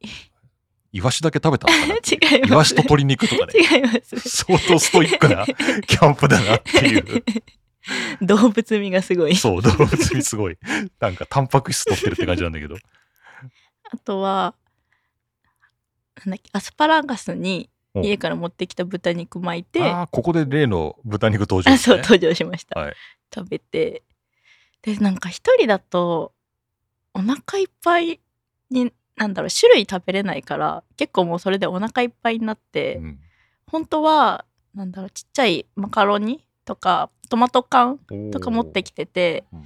[0.92, 3.53] イワシだけ食べたのかな 違いますイワシと鶏肉とかね。
[3.61, 5.45] 違います相当ストイックな
[5.87, 7.25] キャンプだなっていう。
[8.23, 10.59] 動物味がすごいそう、動物にすごい。
[10.99, 12.77] なんか、タンパク質取ってるって感じなんだけど。
[13.92, 14.55] あとは
[16.25, 21.79] なんだっけアスパラガスにお家から持ってきた豚肉巻いてああ、ここで例の豚肉登場ね。
[21.79, 22.95] そう登場しました、はい
[23.35, 24.03] 食べて
[24.83, 26.33] でなんか一人だと
[27.17, 28.21] お腹いっぱい
[28.71, 33.19] になんだろう種類食べれないから結構もうそれでお腹いっぱいになって、うん。
[33.67, 37.99] 本当はなんだろうちっちゃいマカロニとかトマト缶
[38.31, 39.65] とか持ってきててうん。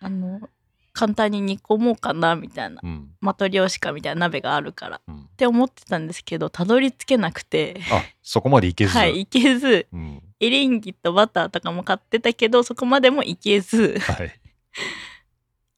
[0.00, 0.48] あの
[0.92, 3.10] 簡単に煮込もうかなみたいなうん。
[3.20, 5.28] マトリョーシカみたいな鍋があるからっうん。
[5.38, 8.98] て思ってたんですけどたどり着けなくてあそこまでいけず？
[8.98, 9.86] はいいけず。
[9.90, 10.22] うん。
[10.38, 13.98] エリンギとバターとかも買ってたけどそこまでもいけず。
[14.00, 14.38] はい。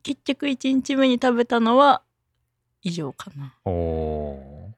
[0.05, 2.03] 結局1日目に食べたのは
[2.83, 3.55] 以上かな。
[3.65, 4.75] おー。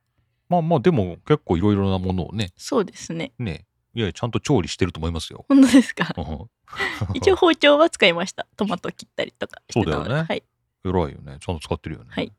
[0.48, 3.32] まあまあ、でも結構いろいろなものをね、そうですね。
[3.38, 5.44] ね、いや、ちゃんと調理してると思いますよ。
[5.48, 6.14] 本当ですか？
[6.16, 6.50] うん。
[7.14, 8.46] 一応包丁は使いました。
[8.56, 10.22] トマト切ったりとかそうだよね。
[10.22, 10.42] はい、
[10.84, 11.38] 偉いよね。
[11.40, 12.10] ちゃんと使ってるよね。
[12.12, 12.32] はい。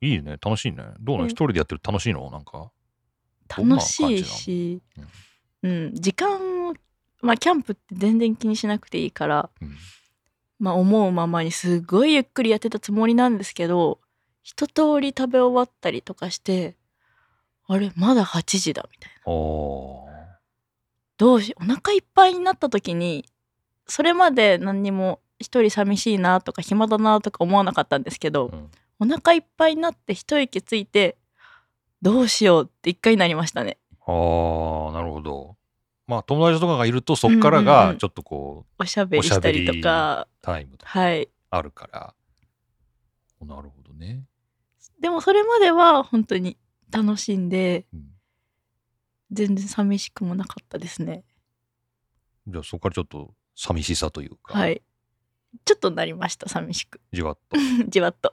[0.00, 0.38] いいね。
[0.42, 0.82] 楽しいね。
[0.98, 1.26] どうなん。
[1.26, 2.30] 一人でやってる楽しいの？
[2.30, 2.72] なんか。
[3.48, 4.34] 楽しい感じなの？
[4.34, 4.82] し、
[5.62, 6.74] うん、時間を
[7.20, 9.76] まあキャンプって全然気にしなくていいからうん
[10.60, 13.98] まあ思うままにすごいゆっくりやってたつもりなんですけど
[14.42, 16.76] 一通り食べ終わったりとかして
[17.66, 19.20] あれまだ8時だみたいな。
[21.18, 23.26] どうしお腹いっぱいになった時に
[23.86, 28.70] それまで何にも一人寂しいなとか暇だなとか思わなかったんですけど、うん。
[29.00, 31.16] お腹いっぱいになって一息ついて
[32.02, 33.78] どうしようって一回なりましたね。
[34.06, 35.56] あー、なるほど。
[36.10, 37.68] まあ、友達とかがいると、そっからうん。
[37.68, 40.26] うんうんがちょっとこう、おしゃべりしたりとか。
[40.42, 41.28] タイムとかはい。
[41.50, 42.14] あるから。
[43.46, 44.24] なるほどね。
[45.00, 46.58] でもそれまでは本当に
[46.90, 48.06] 楽しんでうん。
[49.30, 51.22] 全然寂しくもなかったですね。
[52.48, 54.82] じゃあ、そこからちょっと寂しさというか、はい。
[55.64, 57.00] ちょっとなりました寂しく。
[57.12, 57.56] じわっと。
[57.86, 58.32] じわっと。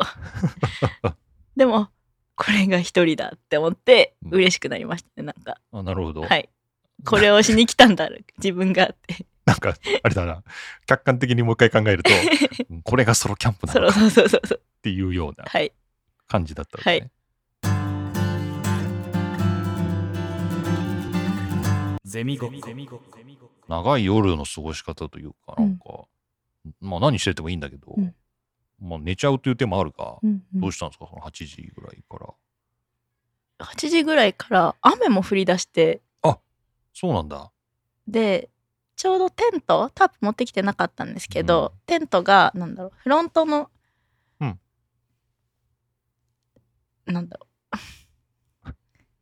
[1.55, 1.89] でも
[2.35, 4.33] これが一人だって思ってうん。
[4.33, 5.61] 嬉しくなりましたねなんか。
[5.71, 6.23] あなるほど。
[6.23, 6.49] はい
[7.05, 9.25] これをしに来たんだ 自分がって。
[9.45, 10.43] なんか、あれだな。
[10.87, 12.11] 客観的にもう一回考えると、
[12.69, 15.71] うんこれがソロキャンプなのかっていうようなはい
[16.27, 17.11] 感じだったんですね。
[22.03, 23.01] ゼミごっこ。
[23.67, 26.05] 長い夜の過ごし方というか、なんか、
[26.79, 28.15] まあ何しててもいいんだけど、うん。
[28.79, 30.61] まあ寝ちゃうという手もあるが、うんうん。
[30.61, 31.07] どうしたんですか？
[31.09, 32.27] その8時ぐらいから。
[33.65, 36.01] 8時ぐらいから雨も降り出して
[36.99, 37.51] そうなんだ。
[38.07, 38.49] で
[38.95, 43.69] ちょうどテントタープ持ってきてなかったんですけど、テントがなんだろうフロントの、
[44.39, 44.59] うん。
[47.05, 47.45] なんだろ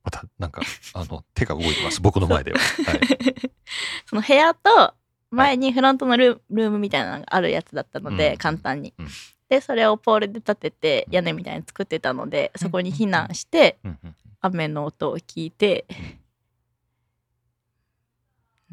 [0.06, 0.62] また、なんか、
[0.94, 2.00] あの、手が動いてます。
[2.00, 2.60] 僕の前では。
[2.60, 2.96] はい。
[2.96, 3.52] う
[4.08, 4.94] その部屋と
[5.30, 8.38] 前にフロントのルールームみたいなのがあるやつだったので、うん。
[8.38, 9.08] 簡単に、うん。
[9.50, 11.16] でそれをポールで立ててうん。
[11.16, 14.00] 屋根みたいに作ってたのでそこに避難してうん。
[14.02, 14.16] うん。
[14.40, 15.86] 雨の音を聞いて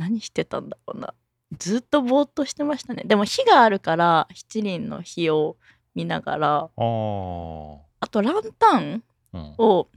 [0.02, 1.14] 何してたんだろうな。
[1.58, 3.02] ずっとぼーっとしてましたね。
[3.06, 5.56] でも火があるから七輪の火を
[5.94, 9.02] 見ながらあとランタン
[9.34, 9.54] うん。
[9.58, 9.88] を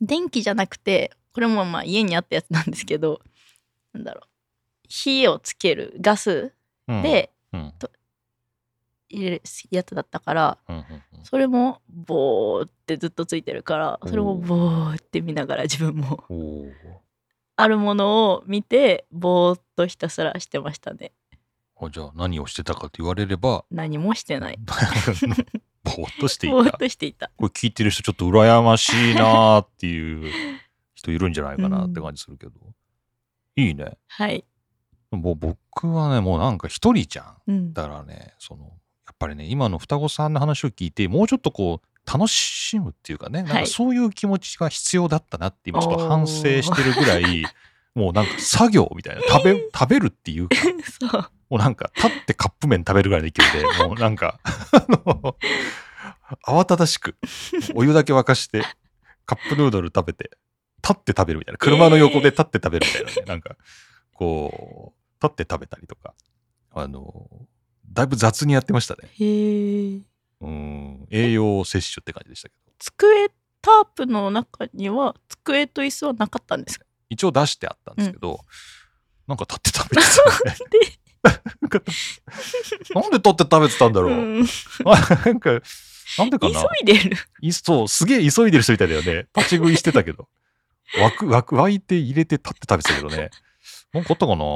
[0.00, 3.20] 電気じゃなくてこれもまあ家にあったやつなんですけど
[3.92, 4.28] なんだろう。
[4.88, 6.52] 火をつけるガス
[6.88, 7.72] うん、でうん。
[9.10, 10.84] 入れるやつだったからうんうん
[11.24, 14.94] それもボーってずっとついてるからそれもボー。
[14.96, 16.24] って見ながら自分も
[17.60, 21.10] あるものを見てぼーっとひたすらしてましたね。
[21.76, 24.58] あじゃあ何をしてたかと言われれば何もしてない。
[25.82, 27.32] ぼーっとしていぼーったことしていた。
[27.40, 30.32] れ聞いてる人ちょっと羨ましいなーっていう
[30.94, 32.52] 人いるんじゃないかなって感じするけど、
[33.56, 33.98] いいね。
[34.06, 34.44] はい、
[35.10, 37.36] もう僕はねもうなんか一人じゃん。
[37.48, 38.70] うん、だからねそのや
[39.12, 43.64] っぱりね今の双子さんの話を聞いてもうちょっとこう楽しむっていうかね、なんはい。
[43.64, 47.44] かそういう気持ちが必要だったなって今ちょっと反省してるぐらい
[47.94, 54.40] もうなんか作業みたいな食べ 食べるっていうかもうなんか立ってカップ麺食べるぐらいの勢いでもうなんか
[54.72, 55.36] あの
[56.46, 57.16] 慌ただしく
[57.74, 58.62] お湯だけ沸かして
[59.26, 60.30] カップヌードル食べて
[60.82, 63.56] 立って食べるみたいな車の横で立って食べるみたいなね、なんか
[64.12, 66.14] こう立って食べたりとか
[66.72, 67.28] あの
[67.90, 69.08] だいぶ雑にやってましたね。
[69.18, 70.00] へえ
[70.40, 71.06] うん。
[71.10, 72.72] 栄養摂取って感じでしたけど。
[72.78, 73.28] 机
[73.60, 76.86] タープの中には机と椅子はなかったんですか？
[77.10, 78.40] 一応出してあったんですけど、
[79.26, 80.02] なんか立って食べて
[81.22, 81.40] たね。
[81.60, 81.80] なんか
[82.94, 84.46] なんで立って食べてたんだろう、うん。
[84.84, 85.60] あなんか
[86.18, 87.16] なんでか急ないでる。
[87.40, 89.26] いそう、すげえ急いでる人みたいだよね。
[89.34, 90.28] 立ち食いしてたけど。
[91.00, 93.30] 湧く、湧く、湧いて入れて立って食べてたけどね。
[93.92, 94.44] なんかあったかな？
[94.44, 94.48] あ、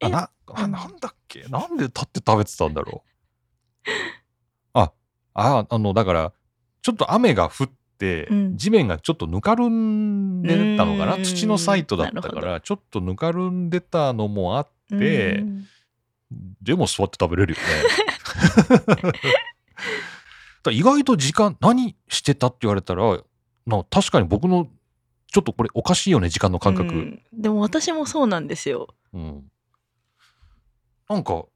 [0.00, 0.30] えな、
[0.68, 1.42] なんだっけ？
[1.48, 3.90] なんで立って食べてたんだろう
[5.40, 6.32] あ、あ、あの、だから、
[6.82, 8.56] ちょっと雨が降って、うん。
[8.56, 11.16] 地面がちょっとぬかるんでたのかな？
[11.16, 11.24] うん。
[11.24, 15.66] 土のサイトだったから、ちょっとぬかるんでたのもあって、うん。
[16.62, 17.64] でも座って食べれるよね。
[20.70, 23.18] 意外と時間何してたって言われたら
[23.66, 24.68] な確かに僕の
[25.28, 27.22] ちょっとこれおかしいよね時間の感覚、うん。
[27.32, 28.88] でも私もそうなんですよ。
[29.14, 29.50] うん。
[31.08, 31.46] なんか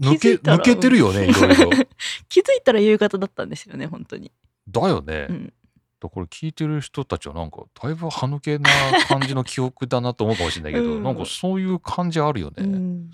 [0.00, 1.70] 抜け抜けてるよねいろいろ。
[2.28, 4.32] 気づいたら夕方だったんですよね本当に、
[4.68, 5.54] だよね、うん、だか
[6.02, 8.70] らこれ聞いてる人たちはなんかだいぶ歯抜けな
[9.06, 11.02] 感じの記憶だなと思うかもしれないけど、うん。
[11.02, 13.10] なんかそういう感じあるよね、うん。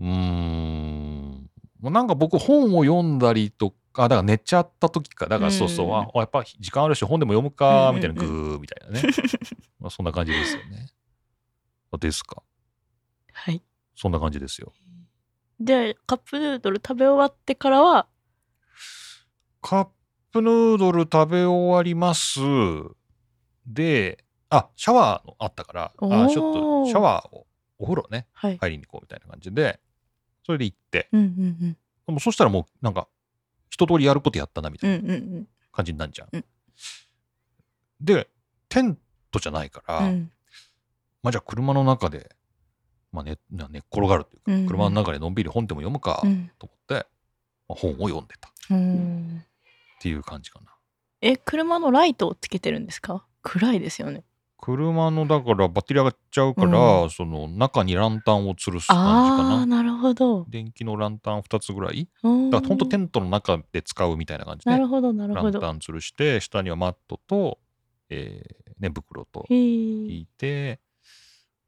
[0.00, 1.50] うーん。
[1.82, 5.94] なんか僕本を読んだりとか、だから寝ちゃった時か、だからそうそう、うん。
[5.96, 9.08] あやっぱ時間あるし本でも読むか、みたいな、うんうんグーみたいなね。
[9.78, 10.88] まあそんな感じですよね。
[11.92, 12.42] あですか。
[13.32, 13.62] はい。
[13.94, 14.72] そんな感じですよ。
[15.58, 18.06] でカップヌードル食べ終わってからは
[19.62, 19.88] カッ
[20.32, 22.40] プヌードル食べ終わります。
[23.66, 27.46] で、あ、シャワーのあったから、あちょっとシャワーを、
[27.78, 29.80] お風呂ね、はい、入りに行こうみたいな感じで、
[30.44, 33.08] それで行って、うんうんでもそしたらもうなんか、
[33.68, 34.96] 一通りやることやったなみたいな。
[34.98, 36.28] うんうんうん感じになるじゃん。
[36.32, 36.44] うん
[38.00, 38.28] で
[38.68, 38.98] テン
[39.30, 40.30] トじゃないから、うん
[41.22, 42.36] まあじゃあ車の中で、
[43.16, 44.54] まあ寝な寝っ転がるというか、うん。
[44.60, 46.50] うん車の中でのんびり本でも読むかうん。
[46.58, 47.06] と思って、
[47.68, 48.48] まあ、本を読んでた。
[48.48, 49.42] っうん。
[50.00, 50.72] ていう感じかな。
[51.22, 53.24] え車のライトをつけてるんですか？
[53.42, 54.22] 暗いですよね。
[54.58, 59.54] 車のだからバッテリー上がっちゃうから、うその中にランタンを吊るす感じかな。
[59.58, 60.44] ああなるほど。
[60.48, 62.08] 電気のランタン2つぐらい。
[62.22, 65.60] だだからほんとテントの中で使うみたいな感じで、なるほどなるほど。
[65.60, 67.58] ランタン吊るして下にはマットと、
[68.10, 70.80] えー寝袋とへ引えいて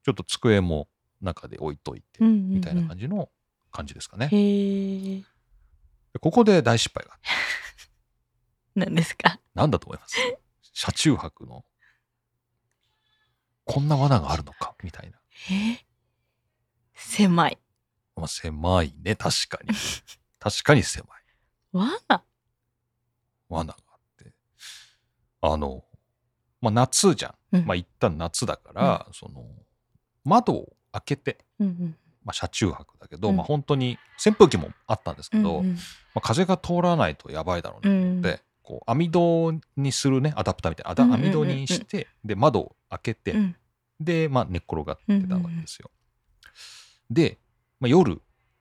[0.04, 0.88] ちょっと机も
[1.20, 2.48] 中で置いといてうんうんうん。
[2.50, 3.28] みたいな感じの
[3.70, 4.28] 感じですかね。
[4.32, 5.20] へえ
[6.12, 7.18] でここで大失敗が
[8.74, 9.40] 何ですか？
[9.54, 10.16] 何だと思います？
[10.72, 11.64] 車中泊の
[13.64, 14.74] こんな罠があるのか？
[14.82, 15.18] みたいな。
[15.50, 15.84] え？
[16.94, 17.58] 狭い。
[18.16, 19.14] まあ、狭いね。
[19.16, 19.70] 確かに。
[20.40, 21.08] 確かに狭い。
[21.72, 22.24] 罠？
[23.48, 24.32] 罠があって。
[25.42, 25.84] あの、
[26.60, 27.66] まあ、夏じゃん、うん。
[27.66, 29.44] まあ一旦夏だから、その
[30.24, 31.96] 窓を開けて、うんうん。
[32.24, 33.36] まあ、車中泊だけど、うん。
[33.36, 35.74] まあ本当に扇風機もあったんですけど、うんうん。
[35.74, 35.78] ま
[36.16, 43.56] あ、風が通らないとやばいだろうねうんでこう網戸にするねアダプターみたいな網戸にして、で窓を開けて、うん。
[44.00, 45.90] で、まあ、寝っ転がってたわけですよ。
[47.10, 47.38] で、
[47.80, 48.20] まあ、夜、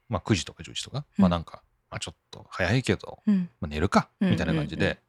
[0.09, 1.21] まあ、9時とか10時とか、うん。
[1.23, 3.49] まあなんか、まあ、ちょっと早いけど、うん。
[3.59, 4.31] まあ、寝るかうん。
[4.31, 4.99] みたいな感じで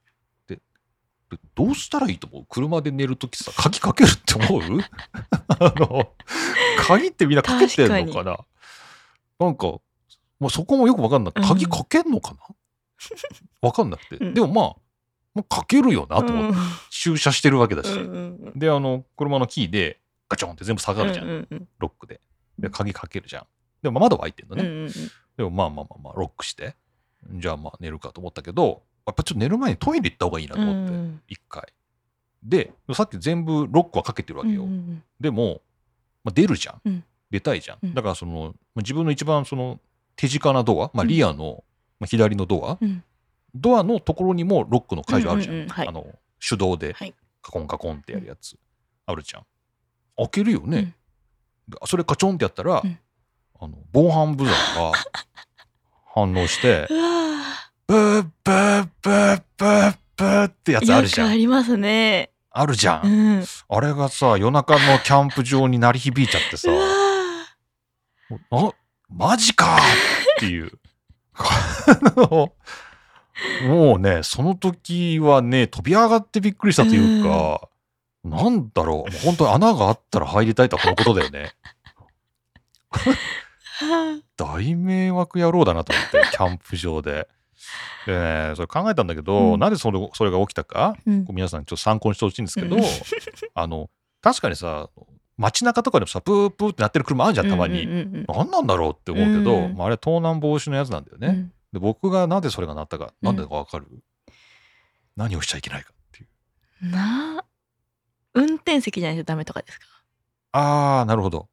[1.55, 2.47] どうしたらいいと思う？
[2.49, 4.63] 車で寝るときさ鍵かけるって思う？
[5.49, 6.13] あの
[6.87, 8.39] 鍵ってみんなかけてんのかな？
[9.39, 12.39] なんかもうそこもよく分かんなくて鍵かけんのかな、
[13.61, 14.35] 分かんなくて、うん。
[14.35, 14.75] でもまあ、
[15.35, 16.59] まあ、かけるよなと思って、
[16.91, 21.69] 駐車してるわけだし、うんうんであの車のキーでガチョンって全部下がるじゃん、うんうんうん。
[21.79, 22.21] ロックで。
[22.59, 23.47] で鍵かけるじゃん。
[23.83, 24.93] でもまあ窓は開いてんのね、うんうんうん。
[25.37, 26.77] でもまあまあまあまあロックして。
[27.33, 31.63] じゃあまあ寝るかと思ったけどやっぱちょっと寝る前にトイレ行った方がいいなと思って、うん一回。
[32.43, 35.61] でさっき全部ロックはかけてるわけよ、うんうんでも、
[36.23, 37.05] まあ、出るじゃん、うん。
[37.31, 37.95] 出たいじゃん、うん。
[37.95, 39.81] だからそのまあ自分の一番その
[40.15, 41.09] 手近なドア、まあ、うん。
[41.09, 41.65] リアの、
[41.99, 43.03] まあ、左のドア、うん。
[43.55, 45.89] ドアのところにもロックの解除あるじゃん,、うんうんうんはい。
[45.89, 46.07] あの
[46.47, 47.15] 手動ではい。
[47.41, 48.57] カコンカコンってやるやつ、
[49.07, 49.47] あるじゃん。
[50.17, 50.95] 開けるよね、
[51.67, 52.99] でそれカチョンってやったら、うん。
[53.61, 54.93] あの防犯ブザーが
[56.15, 56.89] 反応して
[57.89, 62.31] ブーブーブーブーブーってやつあるじゃんありますね。
[62.51, 63.41] あるじゃん、うん。
[63.41, 66.79] うあれがさ夜中のキャンプ場に鳴り響いちゃってさわ
[68.51, 68.73] あ
[69.09, 69.79] マジか
[70.37, 70.71] っていう。
[73.67, 77.71] もうね、その時はね、飛び上がってびっくりしたというか、
[78.23, 81.55] なんだろう、本当に穴があったら入りたいとはこのことだよね。
[82.93, 83.17] ー
[84.37, 87.27] 大迷惑野郎だなと思って、キャンプ場で。
[88.07, 89.61] でね、それ考えたんだけど、うん。
[89.61, 91.25] なんでそれそれが起きたか、うん。
[91.25, 92.83] こう皆さんちょっと参考にしてほしいんですけど、うん。
[93.55, 94.91] あの、確かにさ、
[95.37, 97.85] 街中とかでもさ、プープーってなってる車あるじゃん、たまに。
[97.85, 101.29] うんうんうん何なんだろうって思うけど、うんまあ、あれ盗難防止のやつなんだよね。
[101.29, 101.53] うん。
[101.73, 103.27] で僕がなんでそれがなったか、うん。
[103.27, 103.87] なんでかわかる、
[105.17, 106.27] 何をしちゃいけないかってい
[106.89, 106.91] う。
[106.91, 107.45] なあ
[108.35, 109.87] 運転席じゃないとダメとかですか？
[110.53, 111.49] あー、なるほど。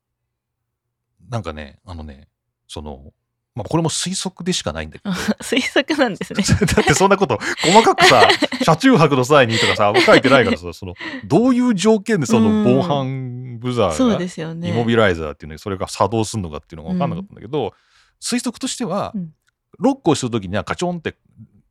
[1.29, 2.27] なんかね、あのね、
[2.67, 3.11] その、
[3.55, 6.43] まあ、これも推測でしかないんだけど、 推測なんですね。
[6.75, 8.27] だってそんなこと細かくさ、
[8.63, 10.93] 車中泊の際にとかさ、書いてないからさ、その、
[11.25, 14.69] どういう条件でその防犯ブザそうーが、ですよね。
[14.69, 17.73] イモビライザーっていうのにそれが作動するのかっていうのが分かんなかったんだけど、
[18.21, 19.33] 推測としては、うん
[19.77, 21.17] ロックをするときにはカチョンって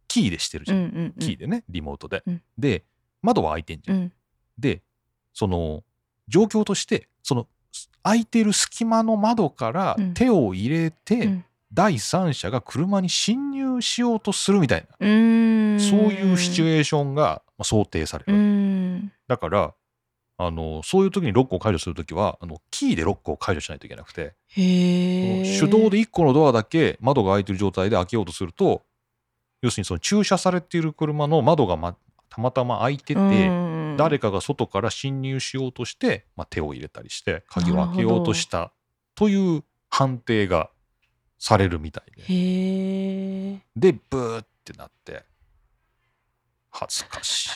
[0.09, 0.79] キーでしてるじゃん。
[0.79, 1.12] うんうんうん。
[1.18, 2.23] キーでね、リモートで。
[2.27, 2.85] うんで、
[3.23, 3.97] 窓は開いてんじゃん。
[3.97, 4.12] うん
[4.59, 4.83] で、
[5.33, 5.83] その、
[6.29, 7.49] 状況として、その、
[8.03, 11.44] 開いてる隙間の窓からうん手を入れて、うん
[11.75, 14.97] 第三者が車に侵入しようとするみたいな。
[14.99, 15.09] そう
[16.13, 18.37] いうシチュエーションがまあ想定されうる。
[18.37, 19.13] ん。
[19.27, 19.75] だから、
[20.37, 24.35] あの、そういう時にロックを解除するときは、あの、キーでロックを解除しないといけなくて。
[24.55, 28.83] 手動で1個のドアだけ窓が開いてる状態で開けようとすると、
[29.63, 31.97] 要するにその駐車されている車の窓が、ま、
[32.29, 38.73] たまたま開いてて、うん誰かが外から侵入しようとして、まあ、手を入れたりして鍵を開けようとした
[39.15, 40.71] という判定が
[41.44, 43.61] されるみたいで。
[43.76, 45.24] でブーってなって。
[46.70, 47.50] 恥ずかしい、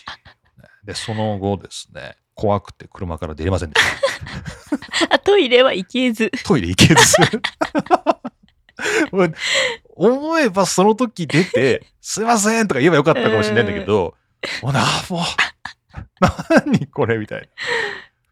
[0.61, 5.09] ね、 でその後ですね怖くて車から出れませんでした。
[5.17, 6.31] あ、トイレは行けず。
[6.45, 7.17] トイレ行けず。
[9.97, 14.15] 思えばその時出て「すいません」とか言えばよかったかもしれないんだけど
[14.63, 15.21] もうなもう。
[16.71, 17.47] 何これみたいな。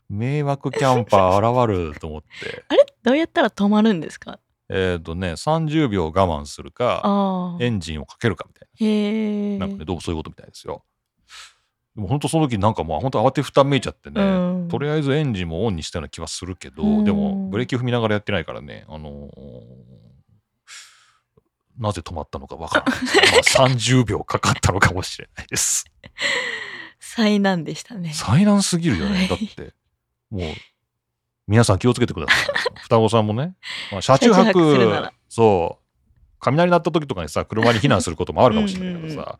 [0.09, 2.65] 迷惑キャンパー現ると思って。
[2.69, 2.87] あれ？
[3.03, 4.39] どうやったら止まるんですか？
[4.69, 7.57] えっ、とね30秒我慢するか。
[7.61, 9.59] エンジンをかけるかみたい。
[9.59, 10.85] ななんかねどうそういうことみたいですよ
[11.95, 14.25] でも本当その時なんかもう本当慌てふためいちゃってね、う
[14.65, 19.97] んとりあえずエンジンもオンにしたような気はするけど、うんでもブレーキ踏みながらやってないからね、あのー
[21.79, 23.59] なぜ止まったのかわからないです。
[23.61, 25.85] まあ30秒かかったのかもしれないです。
[26.99, 28.13] 災難でしたね。
[28.15, 29.17] 災難すぎるよね。
[29.19, 29.75] はいだって、
[30.31, 30.55] もう、
[31.47, 32.55] 皆さん気をつけてください。
[32.83, 33.55] 双子さんもね、
[33.93, 35.85] まあ、車中泊そう、
[36.41, 39.39] 雷鳴った時とかにさ、車に避難することもあるかもしれないけどさ、うんうんうんま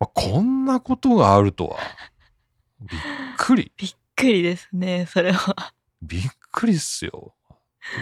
[0.00, 1.78] あ、こんなことがあるとは、
[2.80, 3.00] びっ
[3.36, 3.72] くり。
[3.76, 5.74] びっくりですね、それは。
[6.02, 7.34] びっくりっすよ。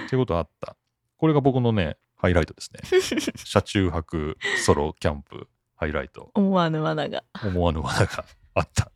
[0.06, 0.76] ってことあった。
[1.18, 2.80] これが僕のね、ハイライトですね。
[3.44, 6.30] 車中泊ソロキャンプハイライト。
[6.34, 7.24] 思わぬ罠が。
[7.44, 8.90] 思わぬ罠があった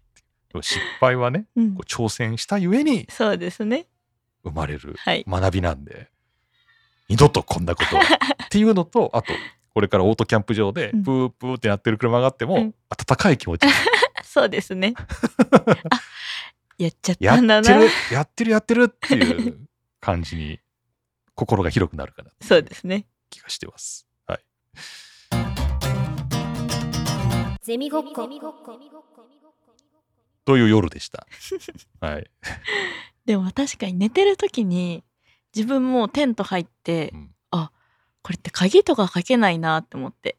[0.62, 3.86] 失敗はね、うん挑戦したゆえにそうですね。
[4.44, 5.24] 生まれるはい。
[5.28, 6.08] 学びなんで、
[7.08, 8.02] 二度とこんなことは
[8.44, 9.32] っていうのと、あと、
[9.74, 13.68] これからオートキャンプ場でうんプープーってなってる車があっても、うん温かい気持ちで
[14.22, 14.94] そうですね。
[15.90, 16.00] あ、
[16.78, 19.68] やっちゃっやたんだなってる。、やってる、やってるっていう
[20.00, 20.60] 感じに
[21.34, 23.06] 心が広くなるかなそうですね。
[23.30, 24.06] 気がしてます。
[24.26, 24.44] はい。
[27.62, 28.28] ゼミごっこ。
[30.44, 31.26] という夜でした。
[32.00, 32.30] はい。
[33.24, 35.02] でも確かに寝てる時に
[35.54, 37.70] 自分もテント入って、うんあ
[38.22, 40.38] これって鍵とかかけないなって思って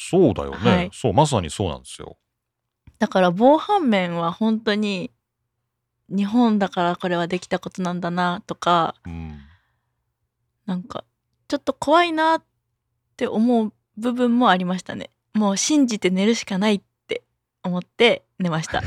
[0.00, 2.16] そうだよね、はいそう、まさにそうなんですよ。
[3.00, 5.10] だから防犯面は本当に
[6.08, 9.40] 日本だからこれはできたことなんだなとかうん。
[10.66, 11.04] なんか
[11.48, 12.44] ちょっと怖いなっ
[13.16, 16.82] て思う部分もありましたねもう信じて寝るしかない
[17.68, 18.82] 思って寝ました。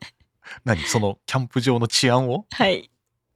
[0.64, 0.80] 何？
[0.82, 2.90] そのキャンプ場の治安を、はい。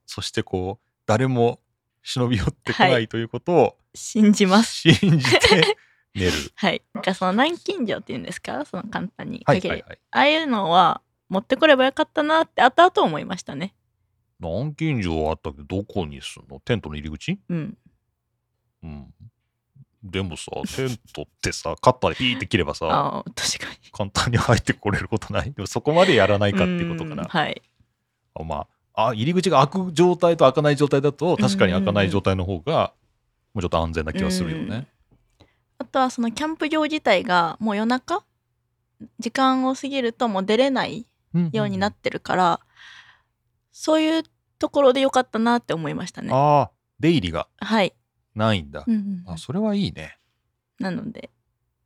[0.05, 1.59] そしてこう、誰も
[2.03, 3.03] 忍び寄ってこなはい。
[3.05, 4.81] いということを信じます。
[4.91, 5.77] 信じて
[6.15, 6.31] 寝る。
[6.55, 6.81] はい。
[6.93, 8.65] なんかその南京錠っていうんですか？
[8.65, 9.43] その簡単に。
[9.45, 9.99] はいかける、はいはい。
[10.11, 13.75] ああいうのは持ってこればよかったなって後々思いましたね。
[14.39, 16.59] 南京錠あったけど、どこにすんの？
[16.61, 17.39] テントの入り口？
[17.49, 17.77] うん。
[18.83, 19.13] うん。
[20.03, 23.91] でもさテントってさカッターでピーって切ればさああ確かに。
[23.91, 25.51] 簡単に入ってこれることない？
[25.51, 27.23] でもそこまでやらないかっていうことかな？
[27.23, 27.61] うんはい。
[28.35, 32.93] あまああ入り口が開く状態と開かない状態だと確かに開かない状態の方が
[33.53, 34.87] もうちょっと安全な気はするよね、
[35.77, 38.23] あとはそのキャンプ場自体がもう夜中
[39.19, 41.07] 時間を過ぎるともう出れない
[41.51, 42.59] ようになっってるから、
[43.71, 44.23] そういう
[44.57, 46.29] ところでよかったなって思いましたね。
[46.31, 47.47] ああ出入りが。
[47.57, 47.93] はい、
[48.35, 49.33] ないんだ、うんうんうん。
[49.33, 50.17] あそれはいいね。
[50.79, 51.29] なので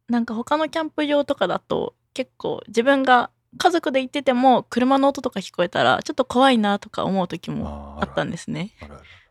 [0.08, 8.72] なんか他のキャンプ場とかだと結構自分が家族で行ってても車の音とか聞こえたらちょっと怖いなとか思う時もああったんですね。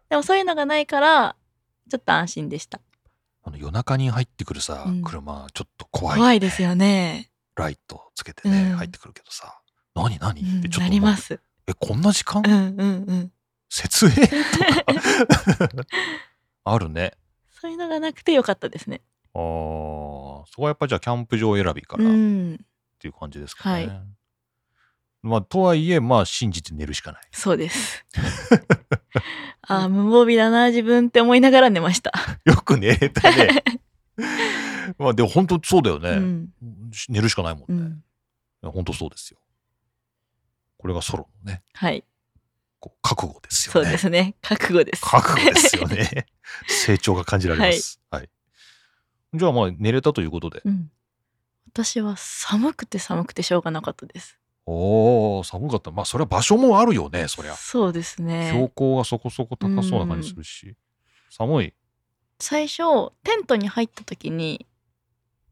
[0.09, 1.37] でもそういうのがないから
[1.91, 2.81] ちょっと安心でした。
[3.45, 5.03] あの夜中に入ってくるさ、うん。
[5.03, 7.31] 車ちょっと怖い,、怖いですよね。
[7.57, 8.77] ライトつけてね、うん。
[8.77, 9.59] 入ってくるけどさ。
[9.95, 10.41] 何何？
[10.41, 10.91] うんってちょっとな思う。
[10.93, 11.41] ります。
[11.67, 13.33] えこんな時間、うんうんうん。
[13.69, 14.17] 設営と
[15.67, 15.69] か
[16.65, 17.13] あるね。
[17.51, 19.01] そういうのがなくてよかったですね。
[19.35, 19.41] あー
[20.47, 22.59] そこはやっぱじゃあキャンプ場選びかうらっん、
[22.99, 24.03] ていう感じですかね、はい。
[25.23, 27.23] まあとはいえまあ信じて寝るしかない。
[27.33, 28.05] そうです。
[29.63, 32.13] ああ無防備だな自分って思いながら寝ました。
[32.45, 33.63] よく寝れたね。
[34.99, 36.49] まあでも本当そうだよね、うん。
[37.09, 37.93] 寝るしかないもんね、うん、
[38.63, 39.39] いや本当そうですよ。
[40.77, 41.63] これがソロのね。
[41.73, 42.05] はい
[42.83, 44.35] こう覚悟ですよそうねですね。
[44.43, 45.03] 覚悟です。
[45.03, 46.27] 覚悟ですよね。
[46.67, 48.01] 成長が感じられます。
[48.11, 48.29] はい、
[49.33, 50.63] じゃあまあ寝れたということで。
[50.65, 50.91] うん、
[51.73, 54.37] 私は寒くて寒くてしょうがなかったです。
[54.67, 55.93] おお寒かった。
[55.93, 57.55] まあそれは場所もあるよねそりゃ。
[57.55, 58.73] そうです標ね。
[58.75, 60.77] 高がそこそこ高そうな感じするし、
[61.31, 61.75] 寒い？
[62.41, 64.67] 最初テントに入った時に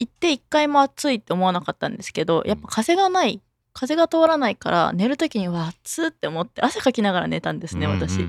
[0.00, 3.40] 行って一回も暑いって思わなかったんですけどやっぱ風がない
[3.72, 8.26] 風が通らないから寝る時には暑って思って汗かきながら寝たんですね私、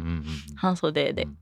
[0.56, 1.24] 半袖で。
[1.24, 1.38] うん。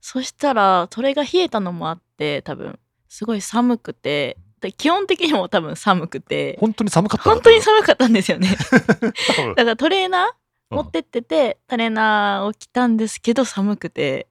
[0.00, 2.78] そしたらそれが冷えたのもあって多分
[3.08, 6.56] すごい寒くてで基本的にも多分寒くて。
[6.60, 8.56] 本当に寒かった本当に寒かったんですよね。
[9.36, 14.26] 寒だからトレーナー持ってっててトレーナーを着たんですけど寒くて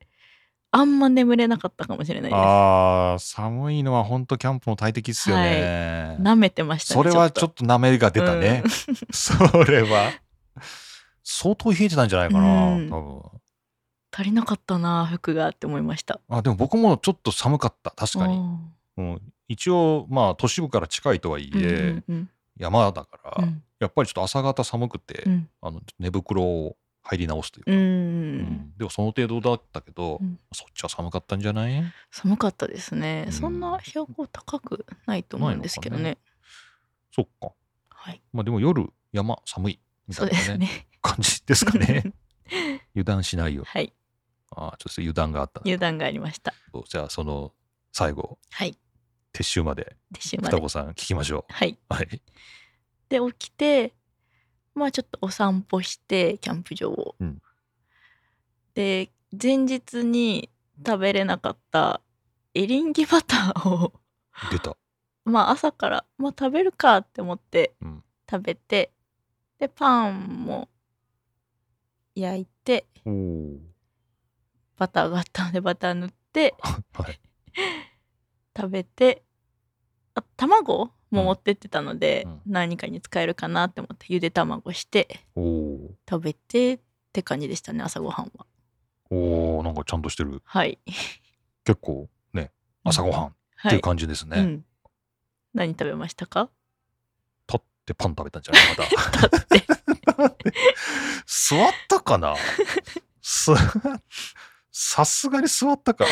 [0.72, 7.64] あんま眠れなかったかもしれないであー寒いのは本当キャンプも大敵っすよね、す舐めてましたねそれはちょっと。
[7.64, 8.64] となめが出たね、
[9.12, 10.12] それは。
[11.24, 12.90] 相当冷えてたんじゃないかな、うん。
[12.90, 13.22] 多分。
[14.12, 16.22] 足りなかったな服がって思いました。
[16.30, 18.38] あでも僕もちょっと寒かった確かに、
[18.98, 22.30] うん、一応まあ都市部から近いとはいえ、うんうん。
[22.58, 23.64] 山だから、うん。
[23.80, 25.50] やっぱりちょっと朝方寒くて、うん。
[25.62, 26.78] あの寝袋を
[27.08, 30.40] 入り直すというか、うんうんでもその程度だったけど、うん。
[30.52, 31.84] そっちは寒かったんじゃない？
[32.12, 33.32] 寒かったですね、うん。
[33.32, 36.04] そんな標高高くないと思うんですけどね。
[36.04, 36.18] ない
[37.14, 37.52] そっか。
[37.90, 38.22] はい。
[38.34, 40.88] まあでも夜山寒いみたそいうな、ねね。
[41.02, 42.12] 感じですかね。
[42.96, 43.94] 油断しないよはい。
[44.52, 45.64] ああちょっと油断があったな。
[45.64, 46.54] 油断がありました。
[46.88, 47.54] じゃあその
[47.92, 48.78] 最後はい。
[49.34, 50.48] 撤収まで撤収まで。
[50.50, 51.78] 双子さん聞きましょはい。
[51.90, 52.22] うはい。
[53.10, 53.94] で起きて
[54.76, 57.16] まあちょっとお散歩してキャンプ場を。
[57.20, 57.42] うん。
[58.74, 59.10] で
[59.42, 60.50] 前日に
[60.86, 62.02] 食べれなかった
[62.54, 63.94] エリンギバターを
[64.52, 64.78] 出た。
[65.24, 68.04] まあ朝から、まあ、食べるかって思ってうん。
[68.30, 68.92] 食べて、
[69.60, 70.68] でパンも
[72.16, 72.86] 焼いて
[74.78, 77.20] バターがあったのでバター塗って はい。
[78.58, 79.24] 食べて
[80.16, 82.42] あ卵も持ってってたので、うん。
[82.46, 86.80] 何かに使えるかなって思ってゆで卵して食べてっ
[87.14, 88.46] て感じでしたね朝ごはんは。
[89.10, 90.42] おおなんかちゃんとしてる。
[90.44, 90.78] はい。
[91.64, 92.52] 結構ね
[92.84, 93.80] 朝ごはんっはいてい。
[93.80, 94.66] う感じですね、うん、
[95.54, 96.50] 何食べましたか？
[97.48, 98.64] 立ってパン食べたんじゃない？
[98.70, 98.76] ま
[99.22, 100.54] ただ って。
[101.26, 102.36] 座ったかな？
[103.22, 103.52] す
[104.72, 106.06] さすがに座ったか。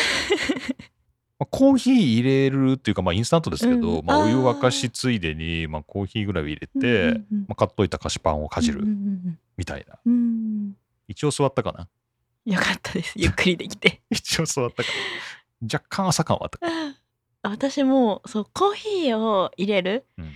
[1.38, 4.24] まあコーヒー入れるっていうか、まあ、インスタントですけど、まあ、うん。
[4.24, 4.28] あー。
[4.28, 7.38] お湯沸かしついでに、まあ、コーヒーぐらいを入れて、うんうんうん。
[7.40, 8.82] まあ、買っといた菓子パンをかじる
[9.56, 9.98] みたいな。
[10.04, 10.12] うん。
[10.12, 10.76] うん
[11.06, 11.88] 一応座ったかな？
[12.46, 13.12] よかったです。
[13.16, 14.00] ゆっくりできて。
[14.10, 14.88] 一応座ったか
[15.60, 15.68] な。
[15.70, 16.66] 若干朝感はあったか
[17.42, 20.30] 私もそうコーヒーを入れる、うん。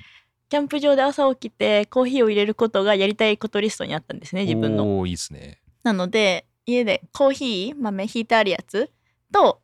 [0.51, 4.99] キャンプ場で朝起きてコーヒーを入れることがやりたいことリストにあったんですね自分の。
[4.99, 5.61] おーいいですね。
[5.83, 8.91] なので家でコーヒー豆ひいてあるやつ
[9.33, 9.63] と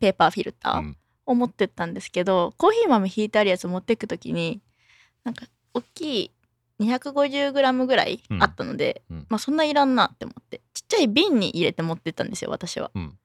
[0.00, 0.78] ペーパーフィルター？
[0.78, 0.96] うん。
[1.26, 4.62] を持ってったんですけど、コーヒー豆ひいてあるやつ持っていく時に
[5.24, 6.30] なんか大きい
[6.80, 9.26] 250g ぐらいあったので、うんうん。
[9.28, 12.90] まあそんないらんなって思ってちっちゃい瓶に入れて持ってったんですよ私は。
[12.94, 13.18] うん。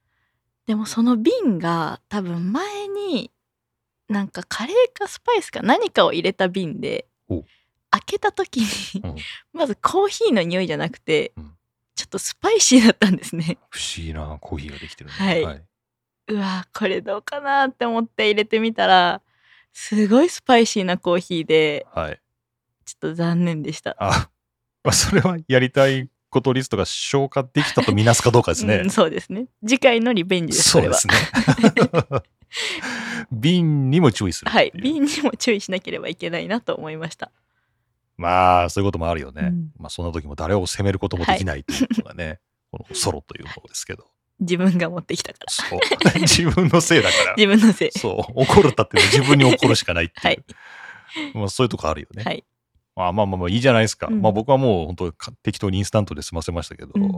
[0.65, 3.31] でもその瓶が多分前に
[4.09, 7.43] なんかカレーかスパイスか何かを入れた瓶でお。
[7.91, 9.15] 開けた時にうん。
[9.53, 11.51] まずコーヒーの匂いじゃなくて、うん。
[11.93, 13.59] ちょっとスパイシーだったんですね。
[13.69, 15.15] 不思議なコーヒーができてるね。
[15.15, 15.43] はい。
[15.43, 15.63] はい、
[16.27, 19.21] うわこれどうかなって思って入れてみたら
[19.73, 22.21] すごいスパイシーなコーヒーではい。
[22.85, 23.95] ちょっと残念でした。
[23.99, 24.29] あ、
[24.83, 28.81] まあ、それはやりたいことリストが消化できたとみなすかどうかですね。
[28.83, 29.47] うん、そうですね。
[29.65, 30.73] 次回のリベンジです。
[30.73, 31.17] これはそうで
[31.77, 32.21] すね。
[33.31, 34.51] 瓶にも注意する。
[34.51, 37.31] はい瓶にも注意しなければいけないなと思いました。
[38.17, 39.41] まあ、そういうこともあるよね。
[39.43, 42.39] うんまあ、そんな時も誰を責めることもできないというのがね、
[42.71, 44.10] このソロというものですけど。
[44.41, 45.45] 自分が持ってきたから。
[45.51, 45.79] そう。
[46.21, 47.35] 自分のせいだから。
[47.37, 47.91] 自分のせい。
[47.91, 48.41] そう。
[48.41, 50.25] 怒るったって自分に怒るしかないっていう。
[50.25, 50.45] はい
[51.33, 52.23] まあ、そういうとこあるよね。
[52.23, 52.43] はい。
[52.95, 54.07] まあまあまあまあいいじゃないですか。
[54.07, 57.09] うんまあ僕はもう本当か適当にインスタントで済ませましたけど、うん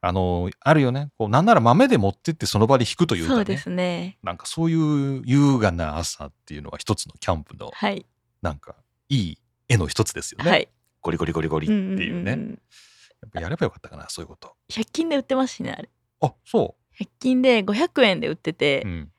[0.00, 1.10] あの、あるよね。
[1.16, 3.36] こうなんなら豆で持ってってその場で弾くというかね。
[3.36, 4.18] そうですね。
[4.22, 8.06] なんかそういう優雅な朝っていうのは一つのキャンプのはい。
[8.42, 8.76] なんか
[9.08, 10.50] いい絵の一つですよね。
[10.50, 10.68] はい。
[11.00, 12.34] ゴリゴリゴリゴリっていうね。
[12.34, 12.56] んんんや
[13.26, 14.54] っぱやればよかったかな、そういうこと。
[14.70, 15.88] 100均で売ってますしね、あれ。
[16.20, 18.88] あ、そ100均で500円で売ってて、う。
[18.88, 19.12] うん。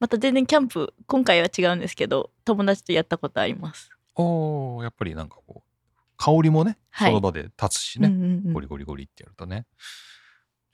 [0.00, 3.90] また全然キャンプ、今回は違うんですけど、友達とやったことあります。
[4.14, 5.70] おーやっぱりなんかこう、
[6.16, 8.08] 香りもね、はいその場で立つしね。
[8.08, 9.66] うんうんうんゴリゴリゴリってやるとね。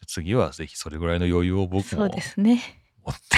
[0.07, 2.63] 次はぜひそれぐらいの余裕を僕もそうですね。
[3.05, 3.37] 持って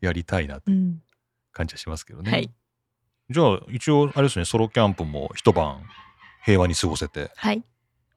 [0.06, 1.02] やりたいなといううん。
[1.52, 2.30] 感じはしますけどね。
[2.30, 2.50] はい。
[3.30, 5.84] じゃあ一応あれですねソロキャンプも一晩
[6.44, 7.62] 平和に過ごせてはい。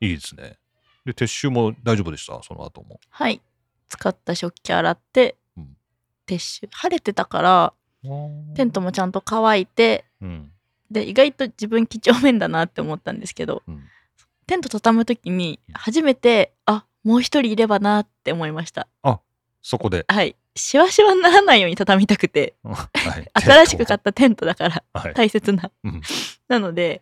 [0.02, 0.58] いいですね。
[1.06, 2.42] で撤収も大丈夫でした？
[2.44, 3.00] その後も。
[3.10, 3.42] はい。
[3.90, 5.78] 使った食器洗って、うん
[6.28, 6.68] 撤収。
[6.72, 7.74] 晴れてたから、
[8.56, 10.52] テントもちゃんと乾いて、うん
[10.92, 13.84] で、意外と自分几帳面だなって思ったんですけど、うん
[14.48, 18.88] テント畳む時に初めて、あ、もう一人いればなって思いました。
[19.64, 20.36] そこで、はい。
[20.56, 22.88] しわしわにならないように畳みたくて、 は
[23.20, 25.72] い 新しく買ったテントだからはい大切な。
[25.84, 26.02] うん
[26.48, 27.02] なので、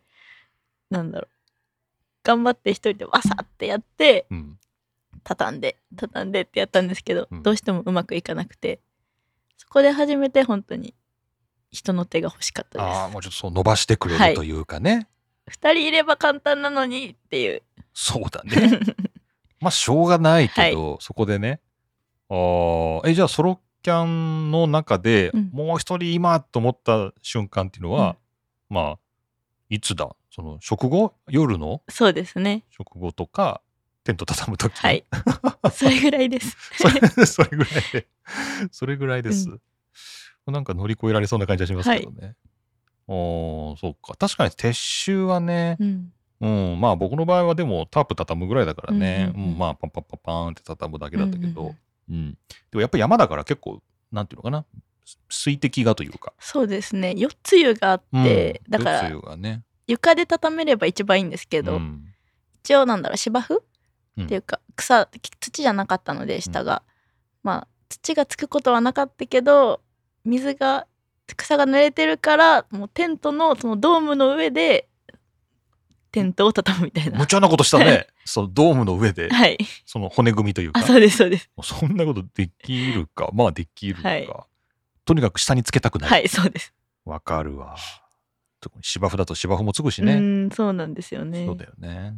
[0.89, 1.32] なんだろう。
[2.23, 4.59] 頑張って一人でわさってやって、うん。
[5.23, 7.43] 畳んで、畳んでってやったんですけど、うん。
[7.43, 8.79] どうしてもうまくいかなくて、
[9.57, 10.93] そこで初めて本当に
[11.71, 14.31] 人の手が欲しかったああでもうちょっとそう伸ばしてくれはい。
[14.31, 15.07] るというかね、
[15.47, 15.53] す。
[15.61, 17.61] 二人いれば簡単なのにっていう。
[17.93, 18.79] そうだね。
[19.59, 21.61] まあしょうがないけど、そこでね。
[22.29, 25.49] あーえじゃあソロキャンの中で、うん。
[25.53, 28.17] もう一人今と思った瞬間っていうのは、
[28.69, 28.99] まあ
[29.69, 30.15] いつだ？
[30.35, 31.13] その食後？
[31.29, 31.83] 夜の？
[31.89, 32.63] そうですね。
[32.71, 33.61] 食後とか
[34.03, 35.05] テント畳む時はい。
[35.71, 36.57] それぐらいです。
[36.75, 38.07] それ それぐらいで。
[38.71, 39.47] それぐらいです、
[40.47, 42.35] なんか乗り越えられそうな感じがしますけどね、
[43.07, 44.15] おーそうか。
[44.15, 46.13] 確かに撤収はねうん。
[46.41, 46.81] うん。
[46.81, 49.53] まあ僕の場合はでもタープ畳むぐらいだからね、うんうんうん。
[49.53, 49.57] うん。
[49.59, 51.75] まあパンパンパンパーンって畳むだけだったけど、うんうん
[52.09, 52.31] うん。
[52.31, 52.37] で
[52.73, 54.65] もやっぱり山だから結構なんていうのかな。
[55.29, 57.09] 水滴がというか、そうですね。
[57.09, 58.71] 4つ湯があって、うん。
[58.71, 62.05] だから夜露がね床で畳めれば一番いいんですけど、うん。
[62.63, 63.61] 一応なんだろう芝生、
[64.17, 64.25] うん。
[64.25, 66.83] っていうか草土じゃなかったので下が、
[67.43, 69.81] まあ土がつくことはなかったけど
[70.25, 70.87] 水が
[71.37, 74.87] 草が濡れてるからもうテントのそのドームの上で
[76.11, 77.17] テントを畳むみたいな。
[77.17, 78.07] 無茶なことしたね。
[78.23, 79.57] そのドームの上ではい。
[79.85, 80.79] その骨組みというか。
[80.79, 81.49] あそうですそうです。
[81.63, 83.29] そんなことできるか。
[83.33, 84.29] まあできるか、はい。
[85.05, 86.09] とにかく下につけたくない。
[86.09, 86.73] はいそうです、
[87.03, 87.75] わ、かるわ
[88.63, 91.45] 特に芝生だと芝生もつくしうね、んそうなんですよね。
[91.45, 92.13] そうだよね。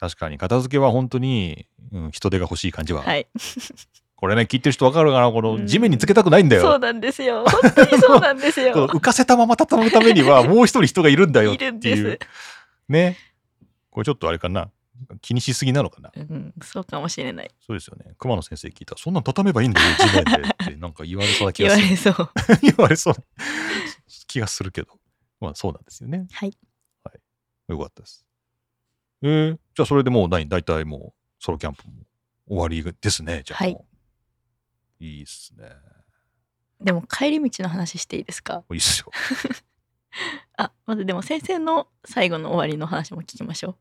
[0.00, 0.38] 確かに。
[0.38, 3.28] 片付けは本当に、うん、人手が欲しい感じは、はい。
[4.16, 5.30] これね聞いてる人わかるかな？
[5.30, 5.60] こうん。
[5.62, 7.44] の地面につけたくないんだよ、そうなんですよ。
[7.46, 8.74] 本当にそうなんですよ。
[8.88, 12.02] 浮かせたまま畳むためには もう一人人がいるんだよっいてるんです。
[12.02, 12.18] いう
[12.88, 13.16] ね。
[13.90, 14.70] これちょっとあれかな？
[15.20, 16.10] 気にしすぎなのかな？
[16.16, 17.50] うん、そうかもしれない。
[17.66, 18.14] そうですよね。
[18.18, 18.94] 熊野先生聞いた。
[18.94, 21.86] らそんなん畳めばいいんだよ地面でってなんか言われそうな気言がする。
[21.86, 22.58] われそう。
[22.62, 23.14] 言われそう。
[23.14, 23.20] な
[24.26, 24.88] 気がするけど
[25.44, 26.26] まあそうなんですよね。
[26.32, 26.56] はい。
[27.68, 28.26] よかったです。
[29.22, 31.92] えー、じゃあそれでもう何大体もうソロキャンプも
[32.46, 33.86] 終わりですねじゃあはいも
[35.00, 35.04] う。
[35.04, 35.20] い。
[35.20, 35.68] いっすね。
[36.80, 38.64] でも帰り道の話していいですか？
[38.70, 39.10] いいっすよ。
[40.58, 43.76] あまずでも先生の最後の終わりの話も聞きましょ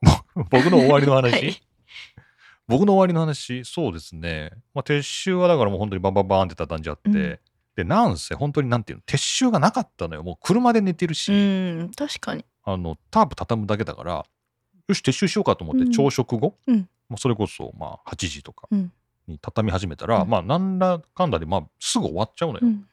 [0.50, 1.16] 僕の終わりのう。
[1.16, 1.62] 話、はい、
[2.68, 3.64] 僕の終わりの話？
[3.64, 7.38] そうですね、まあ、撤収はだからもう本当にバンバンバンって畳んじゃって、うん
[7.80, 10.22] でなんせ本当になんていうの撤収がなかったのよ。
[10.22, 11.34] もう車で寝てるし、う
[11.84, 12.44] ん確かに。
[12.62, 14.26] あのタープ畳むだけだから
[14.88, 15.92] よし撤収しようかと思ってうん。
[15.92, 16.88] 朝食後、うん。
[17.08, 18.92] まあ、それこそまあ8時とかうん。
[19.26, 20.28] に畳み始めたら、うん。
[20.28, 22.86] まあなんだかんだでまあすぐ終わっちゃうのよ、うん。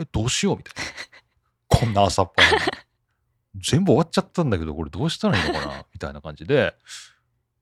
[0.00, 0.82] えどうしようみたいな。
[1.78, 2.56] こんな朝っぱらに。
[3.56, 6.74] 全部終わっちゃったんだけどこれどうしたらいいのかなみたいな感じで、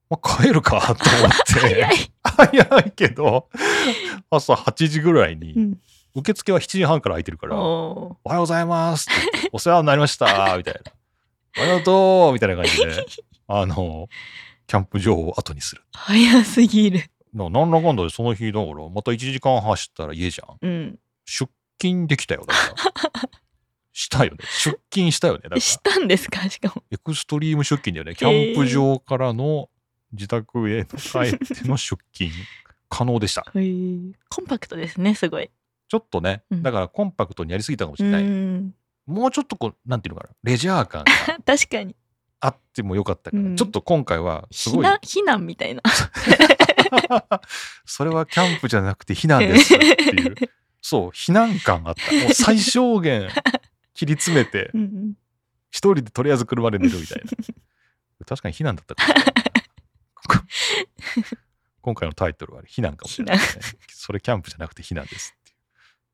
[0.09, 1.85] まあ、帰るかと思って。
[2.23, 2.91] 早い。
[2.95, 3.49] けど
[4.31, 5.81] 朝8時ぐらいに、うん
[6.15, 10.25] 受付は7時半から空いてるから「おおはようございます」ってお世話になりました」
[10.57, 10.91] みたいな
[11.63, 13.05] 「ありがとう」みたいな感じで
[13.47, 14.07] あの
[14.67, 15.81] キャンプ場を後にする。
[15.93, 17.03] ー早すぎる。
[17.33, 20.57] ななんだかんだでその日だからまた1時間走ったら家じゃん。
[20.61, 20.99] うん。
[21.25, 22.75] 出勤できたよだか
[23.13, 23.29] ら。
[23.93, 24.37] したよね。
[24.63, 25.61] 出勤したよねだから。
[25.61, 26.49] したんですか？
[26.49, 26.83] しかも。
[26.91, 28.15] エクストリーム出勤だよね。
[28.15, 29.69] キャンプ場からの
[30.13, 32.31] 自宅へ帰っての出勤。
[32.89, 33.43] 可能でした。
[33.53, 35.49] コンパクトですねすごい
[35.91, 36.63] ちょっとねうん。
[36.63, 38.73] だからコンパクトにやりすぎたかもしうれない、ん。
[39.05, 40.33] もうちょっとこうなんていうのかな。
[40.41, 41.11] レジャー感が
[41.45, 41.97] 確かに。
[42.39, 43.55] あってもよかったから、うん。
[43.57, 44.85] ちょっと今回はすごい。
[44.85, 45.81] 避難みたいな。
[47.83, 50.35] それはキャンプじゃなくて避難ですっていう。
[50.81, 52.09] そう避難感あった。
[52.09, 53.27] もう最小限
[53.93, 54.71] 切り詰めて
[55.71, 57.31] 一人でとりあえず車で寝るみたいな。
[58.25, 59.17] 確かに避難だったかもし
[60.77, 61.37] れない。
[61.81, 65.35] 今回のタイトルは避難かもしれないですねそれキャンプじゃなくて避難です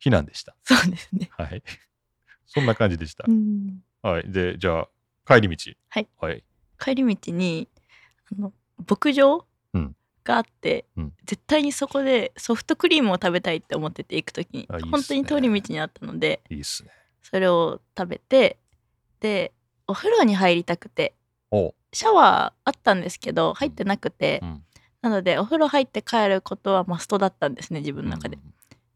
[0.03, 0.55] 避難でした。
[0.63, 1.29] そうですね。
[1.37, 1.63] はい。
[2.45, 3.25] そんな感じでした。
[3.27, 3.81] う、ん。
[4.01, 4.31] はい。
[4.31, 4.87] でじゃあ
[5.25, 5.71] 帰り道。
[5.89, 6.43] はい、はい、
[6.79, 7.67] 帰り道に
[8.31, 8.53] あの
[8.87, 9.95] 牧場うん。
[10.23, 11.13] があって、うん。
[11.25, 14.59] 絶対にそこでソフトクリームを食べたいって思ってて行く時に。
[14.61, 14.67] ね。
[14.91, 16.91] 本当に通り道にあったのでいいっすね。
[17.23, 18.57] それを食べて
[19.19, 19.51] で
[19.87, 21.13] お風呂に入りたくて
[21.51, 21.73] お。
[21.93, 24.63] シャワーあったんですけど入ってなくて、うん。
[25.01, 28.37] なのでお風呂入って帰ることはマストだったんですね自分の中で。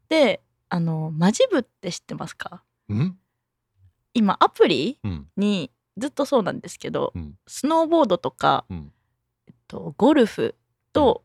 [0.08, 0.42] で
[0.74, 2.62] あのマジブって知ってますか？
[4.14, 5.26] 今アプリうん。
[5.36, 7.34] にずっとそうなんですけど、うん。
[7.46, 8.92] スノーボードとか、うん。
[9.46, 10.54] えっと、ゴルフ
[10.94, 11.24] と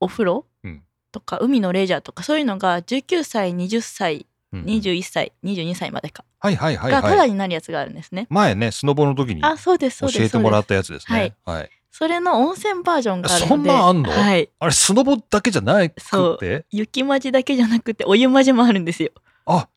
[0.00, 0.82] お風呂うん。
[1.12, 8.26] とか海のレジャーとかそういうのが19歳20歳うん21歳22歳までかはいはいはいがタはいダになるやつがあるんですね。
[8.30, 11.36] 前ねスノボの時に教えてもらったやつですね。
[11.44, 14.10] はいそれの温泉バージョンがあるのでそんなんあんの？
[14.12, 14.48] はい。
[14.60, 16.38] あれスノボだけじゃなくそう。
[16.38, 19.10] て雪まじだけじゃなくてお湯まじもあるんですよ。
[19.46, 19.68] あ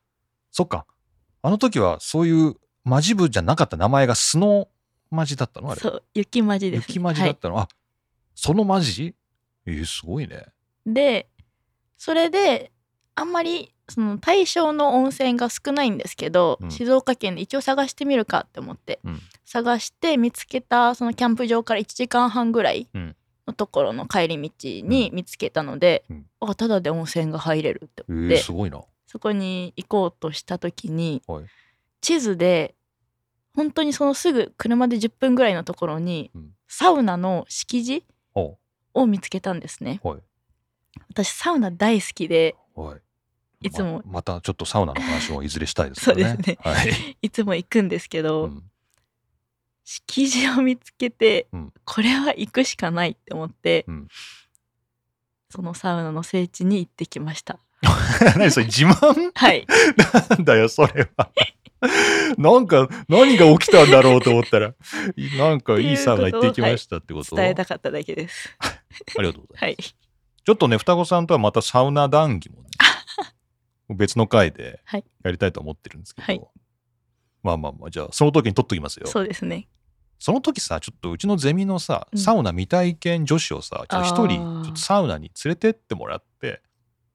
[0.51, 0.85] そっか。
[1.41, 4.67] あの時はそういうマジ部じゃなかった名前がスノ
[5.09, 5.71] マジだったの？
[5.71, 5.81] あれ。
[5.81, 7.67] そう雪まじです、雪マジだったの、あ
[8.35, 9.15] そのマジ？
[9.65, 10.35] えー、すごいね。
[10.35, 10.45] はい、
[10.85, 11.27] で
[11.97, 12.71] それで
[13.15, 16.71] あんまりその対象の温泉が少ないんですけど、うん。
[16.71, 19.19] 静岡県で一応探してみるかって思って、うん。
[19.45, 23.15] 探して見つけたそのキャンプ場から1時間半ぐらいうん。
[23.47, 24.49] のところの帰り道
[24.87, 26.25] に見つけたので、うん。
[26.39, 28.81] あただで温泉が入れるってえー、思って、すごいな。
[29.07, 31.45] そこに行こうとした時にはい。
[32.01, 32.75] 地図で
[33.55, 36.51] 本当にそのすぐ車で10分ぐらいのところにうん。
[36.67, 38.57] サウナの敷地お
[38.93, 39.99] を見つけたんですね。
[40.03, 40.21] はい。
[41.09, 43.01] 私サウナ大好きではい
[43.61, 44.01] いつも。
[44.05, 46.23] ままたちょっとサウナの話をいずれしたいですよね。
[46.23, 46.57] そうですね。
[46.63, 48.63] はい、いつも行くんですけど、うん。
[49.83, 51.73] 敷地を見つけて、うん。
[51.85, 54.07] これは行くしかないって思って、うん。
[55.49, 57.59] そのサウナの聖地に行ってきました。
[58.37, 59.31] 何それ自慢？
[59.33, 59.65] はい。
[60.29, 61.31] なんだよそれは。
[62.37, 64.75] なんか何が起きたんだろうと思ったら
[65.15, 67.35] いなんかいいサウナ行ってきましたってこと？
[67.35, 68.55] 伝えたかっただけです。
[68.59, 69.63] ありがとうございます。
[69.63, 69.77] はい。
[69.77, 72.69] ちょっとね、双子さんとはまたサウナ談義もね、
[73.95, 76.41] 別の回ではいやりたいと思ってるんですけど、はい
[77.43, 79.07] まあまあまあ、じゃあ、その時に撮っときますよ。
[79.07, 79.67] そうですね。
[80.19, 86.61] その時さ、ちょっとうちのゼミのさ、うんサウナ未体験女子をさ、一人、ちょっとサウナに連れてってもらって、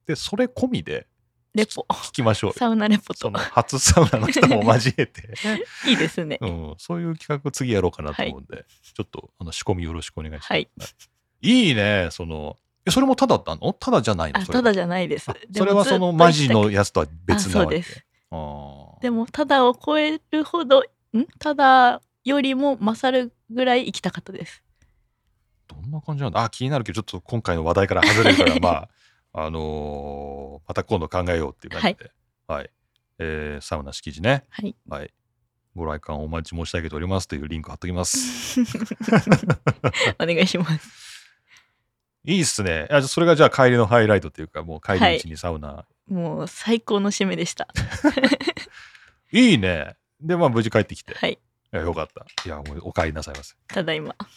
[0.05, 1.07] で、それ込みで
[1.55, 1.85] レポ。
[1.89, 2.55] 聞きましょうよ。
[2.57, 3.39] サウナレポとその。
[3.39, 5.33] 初サウナの人も交えて、
[5.87, 6.37] いいですね。
[6.41, 10.51] うん、そういう企画次やろうかなと思うんで、ちょっとあの仕込みよろしくお願いします。
[10.51, 10.69] はい
[11.39, 12.57] いいね、その、
[12.87, 13.73] えそれもただなの？
[13.73, 14.45] ただじゃないの？
[14.45, 15.29] ただじゃないです。
[15.55, 17.81] それはそのマジのやつとは別なわけあ
[18.31, 20.79] そうでも、ただを超えるほど、
[21.13, 21.25] ん？
[21.39, 24.63] ただよりも勝るぐらい行きたかったです。
[25.67, 26.43] どんな感じなんだ？
[26.43, 28.89] あ気になるけどちょっと今回の話題から外れるから まあ
[29.45, 32.11] あのーまた今度考えようっていう感じで。
[32.47, 32.69] はい、
[33.19, 34.45] えーサウナ敷地ね。
[34.49, 34.75] はい。
[34.89, 35.13] はい。
[35.75, 38.59] ご来館お待ち申し上げておりますというリンク貼っときます。
[40.19, 41.06] お願いします。
[42.27, 47.69] いいっすねあじゃあそれがじゃあ帰りのハイライトっていうかもう帰り道にサウナ、もう最高の締めでした。
[49.31, 51.33] い、いねでまあ無事帰ってきて、はい。
[51.33, 51.37] い
[51.71, 54.13] やよかったいやもうお帰りなさいませただいま。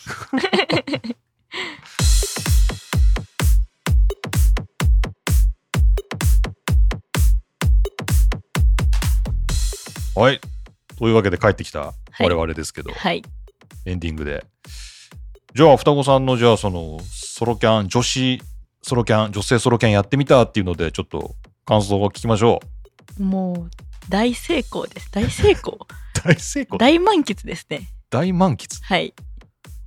[10.14, 10.40] はい
[10.96, 13.24] というわけで帰ってきたはい我々ですけど、はい。
[13.84, 14.44] エンディングで。
[15.52, 17.00] じゃあ、双子さんの、じゃあ、その、
[17.40, 18.42] ソロキャン、女子
[18.82, 22.60] ソロキャン、女性ソロキャンやってみたっていうので、ちょっと感想を聞きましょ
[23.18, 23.22] う。
[23.22, 23.70] もう
[24.10, 25.10] 大成功です。
[25.10, 25.78] 大成功。
[26.22, 26.76] 大成功？
[26.76, 27.88] 大満喫ですね。
[28.10, 28.68] 大満喫？
[28.82, 29.14] はい。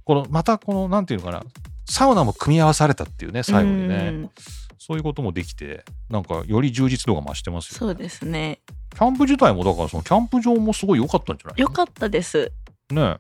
[0.04, 1.44] この、また、この、なんていうのかな、
[1.88, 4.10] サウナも組み合わされたっていうね、最後にうね。
[4.10, 4.32] ん
[4.80, 7.78] そういうこともできて、なんか、より充実度が増してますよ、ね。
[7.78, 8.62] そうですね。
[8.96, 12.52] キャンプ自体も、だから、その、キャンプ場もすごい良かったんじゃない良かったです。
[12.90, 13.18] ね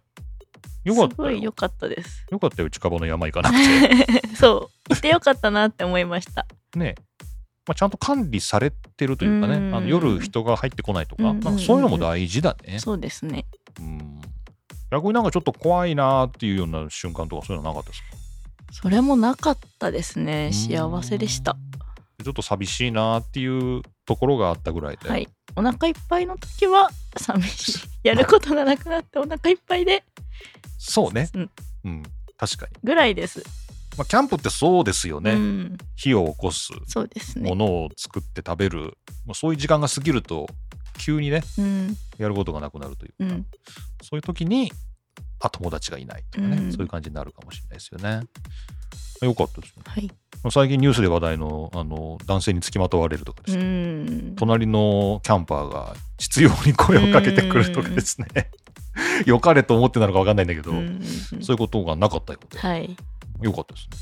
[0.83, 2.25] よかったよすごい良かったです。
[2.29, 6.45] よかったよ近場の山行かなくて そう、行ってよかったなって思いました。
[6.75, 6.95] ね
[7.65, 12.79] まあ、ちゃんと管理されてるというかね、うんあの夜人が入ってこないとか、なんかそういうのも大事だね。
[12.79, 13.45] そうですね。
[13.79, 14.21] うん
[14.91, 18.07] 逆になんかちょっと怖いなーっていうような瞬間とかそういうのなかったですか？
[18.83, 20.51] それもなかったですね。
[20.53, 21.55] 幸せでした。。
[22.23, 25.09] ちょっと寂しいなーっていうところがあったぐらいで。
[25.09, 25.27] はい。
[25.55, 27.79] お腹いっぱいの時は寂しい。
[28.07, 30.03] やることがなくなってお腹いっぱいで、
[30.83, 31.29] そうね。
[31.33, 31.49] うん
[31.85, 32.03] うん。
[32.37, 32.71] 確かに。
[32.83, 33.43] ぐらいです。
[33.97, 35.31] まあ、キャンプってそうですよね。
[35.33, 37.55] うん、火を起こす、そうですねも。
[37.55, 40.47] のを作って食べる、まあ、そういう時間が過ぎると、
[40.97, 43.45] 急にね、うん、やることがなくなるというか、うん、
[44.01, 44.71] そういう時に、
[45.39, 48.25] あ、友達がいないとかね、うんそういう感じになるかもしれないですよね。
[49.21, 49.83] よかったですね。
[49.85, 50.11] はい。
[50.51, 53.65] 最近ニュースで話題のあの男性につきまとわれるとかですうね、
[54.31, 54.35] ん。
[54.35, 58.27] 隣のキャンパーが必要に声をかけてくるとかですね、
[59.25, 61.01] 良かれと思ってなのか分かんないんだけど、うん
[61.41, 62.95] そういうことがなかったようで、はい。
[63.41, 63.97] よかったですね。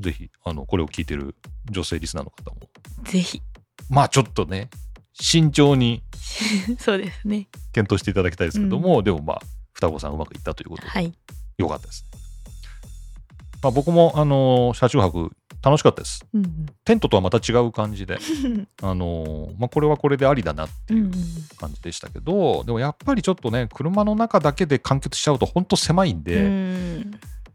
[0.00, 1.34] ぜひ、あの、これを聞いてる
[1.70, 2.68] 女性リスナーの方も、
[3.04, 3.42] ぜひ。
[3.88, 4.70] まあちょっとね、
[5.12, 6.02] 慎重に
[6.78, 7.48] そうですね。
[7.72, 11.12] 検討していただきたいですけども、でもまあ、双子さんうまくいったということで、はい。
[11.58, 12.18] よかったですね。
[13.62, 15.30] まあ僕も、あの、車中泊
[15.64, 16.26] 楽しかったです。
[16.34, 18.18] うんテントとはまた違う感じで、
[18.82, 21.12] あのまあ、これはこれでありだなってうんいう
[21.58, 27.10] 感じでしたけど、でもやっぱりちょっとね、車の中だけで完結しちゃうと本当狭いんうで、ん。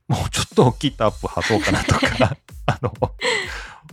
[0.07, 2.35] もうちょっと大きいタープ張そうかなとか、
[2.65, 2.91] あの、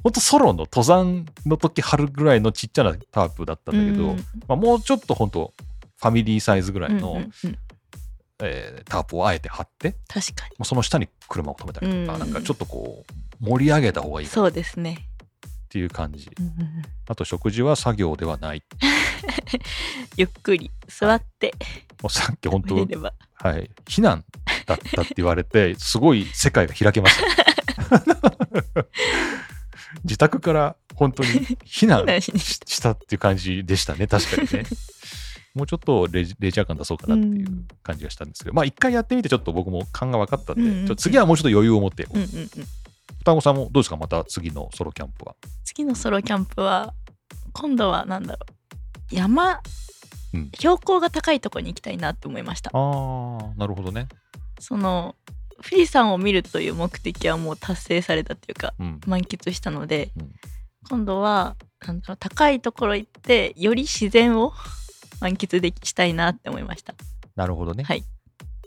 [0.02, 4.16] 本当ソロの登山の時張るぐらいのちっちゃなタープだったんだけど、うん。
[4.48, 5.52] まあ、もうちょっと本当
[5.98, 7.58] ファミリーサイズぐらいの、うんうんうん
[8.42, 10.50] えータープをあえて張って、確かに。
[10.58, 15.08] まあ、その下に車を止めたりとか、うんなんかちょっとこう、盛り上げた方がいいそうですね。
[15.66, 16.30] っていう感じ。
[16.38, 16.52] うん
[17.08, 18.62] あと食事は作業ではない。
[20.16, 21.54] ゆっくり座って
[22.02, 22.74] もうさっき本当。
[22.74, 22.82] は
[23.58, 24.24] い、避難
[24.66, 28.86] だったって言われて、すごい世界が開けました。
[30.04, 31.28] 自宅から本当に
[31.64, 34.68] 避難したっていう感じでしたね、確かにね。
[35.56, 42.28] もうちょっとレジレジャー感出そうかなっていううん感じがしたんですけど、まあ一回やってみてちょっと僕も勘が分かったんで、うんうん次はもうちょっと余裕を持って、うんうんうん。
[43.18, 45.34] 双子さんもどうですかまた次のソロキャンプは。
[45.64, 46.94] 次のソロキャンプは
[47.52, 48.40] 今度はなんだろ
[49.12, 49.60] う山、
[50.34, 54.08] うん標高が高いところに行きたいなって思いましたあー、なるほどね。
[54.60, 55.16] その
[55.56, 59.00] 富士山を見るという目的はもう達成されたっていうかうん。
[59.06, 60.32] 満喫したので、うん
[60.88, 64.52] 今度はなんだろう高いところ行ってより自然を
[65.20, 66.94] 満喫できしたいなって思いました。
[67.34, 67.84] なるほどね。
[67.84, 68.04] はい。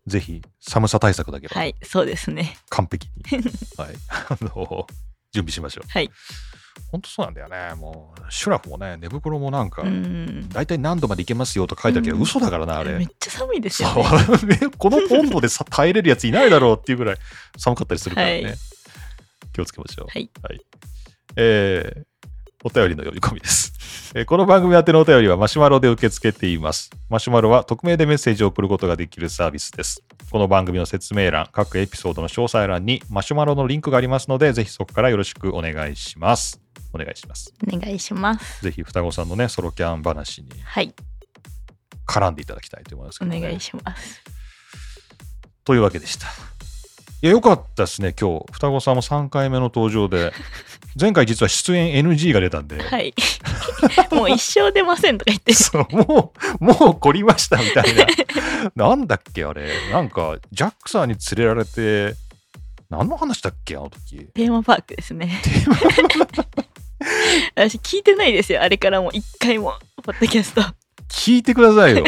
[0.08, 1.60] ぜひ寒さ対策だけは。
[1.60, 2.58] はいそうですね。
[2.70, 3.44] 完璧に、
[3.78, 3.96] はい、
[4.30, 4.88] あの
[5.32, 5.90] 準備しましょう。
[5.90, 6.10] はい。
[6.92, 7.76] 本当そうなんだよね。
[7.76, 10.50] もう、シュラフもね、寝袋もなんか、うん。
[10.50, 12.24] 大体何度までいけますよとか書いてあるけど、うん。
[12.24, 12.98] 嘘だからな、あれ。
[12.98, 14.04] めっちゃ寒いですよね。
[14.60, 17.18] ねこの温度でさ耐えれるやついないだろうっていうぐらい
[17.58, 18.44] 寒かったりするからね。
[18.44, 18.58] はい。
[19.54, 20.08] 気をつけましょう。
[20.08, 20.32] はい。
[21.36, 22.10] えー
[22.64, 23.74] お便りの読み込みです。
[24.16, 26.90] えーこの番組宛てのお便りはマシュマロで受け付けています。
[27.10, 30.04] マシュマロは匿名でメッセージを送ることができるサービスです。
[30.32, 36.60] この番組の説明欄、各エピソードの詳細欄にマシュマロのリンクがありますので、ぜひそこからよろしくお願いします。
[36.92, 37.54] お願いします。
[37.72, 40.94] お願いしますぜひ双子さんのね、ソロキャン話にはい
[42.08, 43.40] 絡んでいただきたいと思いますけおど、ね。
[43.42, 44.22] 願いします
[45.64, 46.28] というわけでした。
[47.22, 48.46] いや、よかったですね、今日。
[48.54, 50.32] 双子さんも3回目の登場で。
[51.00, 53.14] 前回実は出演 NG が出たんで、はい
[54.12, 57.84] もう一生出ませんとか言ってそうもう、もう懲りましたみたい
[58.76, 58.90] な。
[58.90, 59.70] なんだっけ、あれ。
[59.92, 62.16] なんか、ジャックさんに連れられて、
[62.90, 64.30] 何の話だっけ、あの時。
[64.34, 65.42] テーマパークですね
[67.56, 70.62] 私聞いてないですよあれからもう一回もポッドキャスト
[71.10, 72.04] 聞いてくださいよ。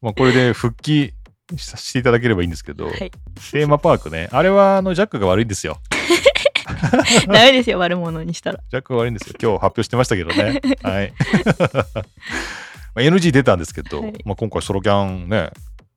[0.00, 1.12] まあ、これで復帰
[1.58, 3.10] させていただければいいんですけど、はい
[3.50, 4.28] テーマパークね。
[4.32, 5.80] あれは、あの、ジャックが悪いんですよ。
[7.26, 9.34] ダメですよ悪者にしたらジャックが悪いんですよ。
[9.40, 10.60] 今日発表してましたけどね。
[10.82, 11.12] はい。
[12.94, 15.50] まあ NG 出たんですけど、はいまあ、今回ソロキャンね、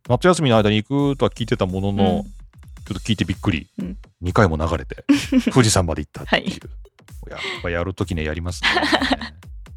[0.08, 2.36] 夏休みの間に行くとは聞いてたものの、うん
[2.86, 3.68] ちょっと聞いてびっくり。
[3.80, 5.06] うん2回も流れて、
[5.52, 6.44] 富士山まで行ったっていう。
[6.44, 6.60] はい
[7.28, 8.70] やっぱやるときね、やりますね。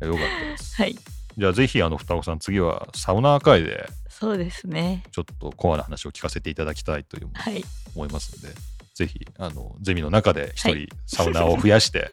[0.07, 0.77] よかったです。
[0.77, 0.95] はい
[1.39, 3.89] じゃあぜひ、あの、双子さん、次はサウナー会で、
[4.19, 7.65] そうですねちょっとコアな話を聞かせていただきたいというはい
[7.95, 8.55] 思いますので、
[8.95, 12.13] ぜひ、あの、ゼミの中で一人はいサウナーを増やして、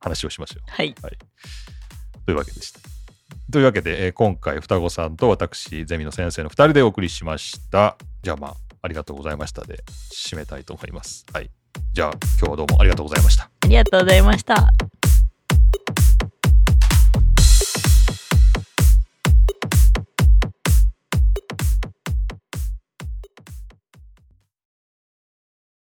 [0.00, 0.70] 話をしましょう。
[0.70, 2.80] はいというわけでした。
[3.50, 7.98] というわけで、えー今回、双子さんと私、ゼミの先生の2人でお送りしました。
[8.22, 9.84] じゃあまあ、ありがとうございましたで、
[10.14, 11.26] 締めたいと思います。
[11.32, 11.50] はい。
[11.92, 13.44] じゃあ、今日はどうもありがとうございました。
[13.44, 14.72] ありがとうございました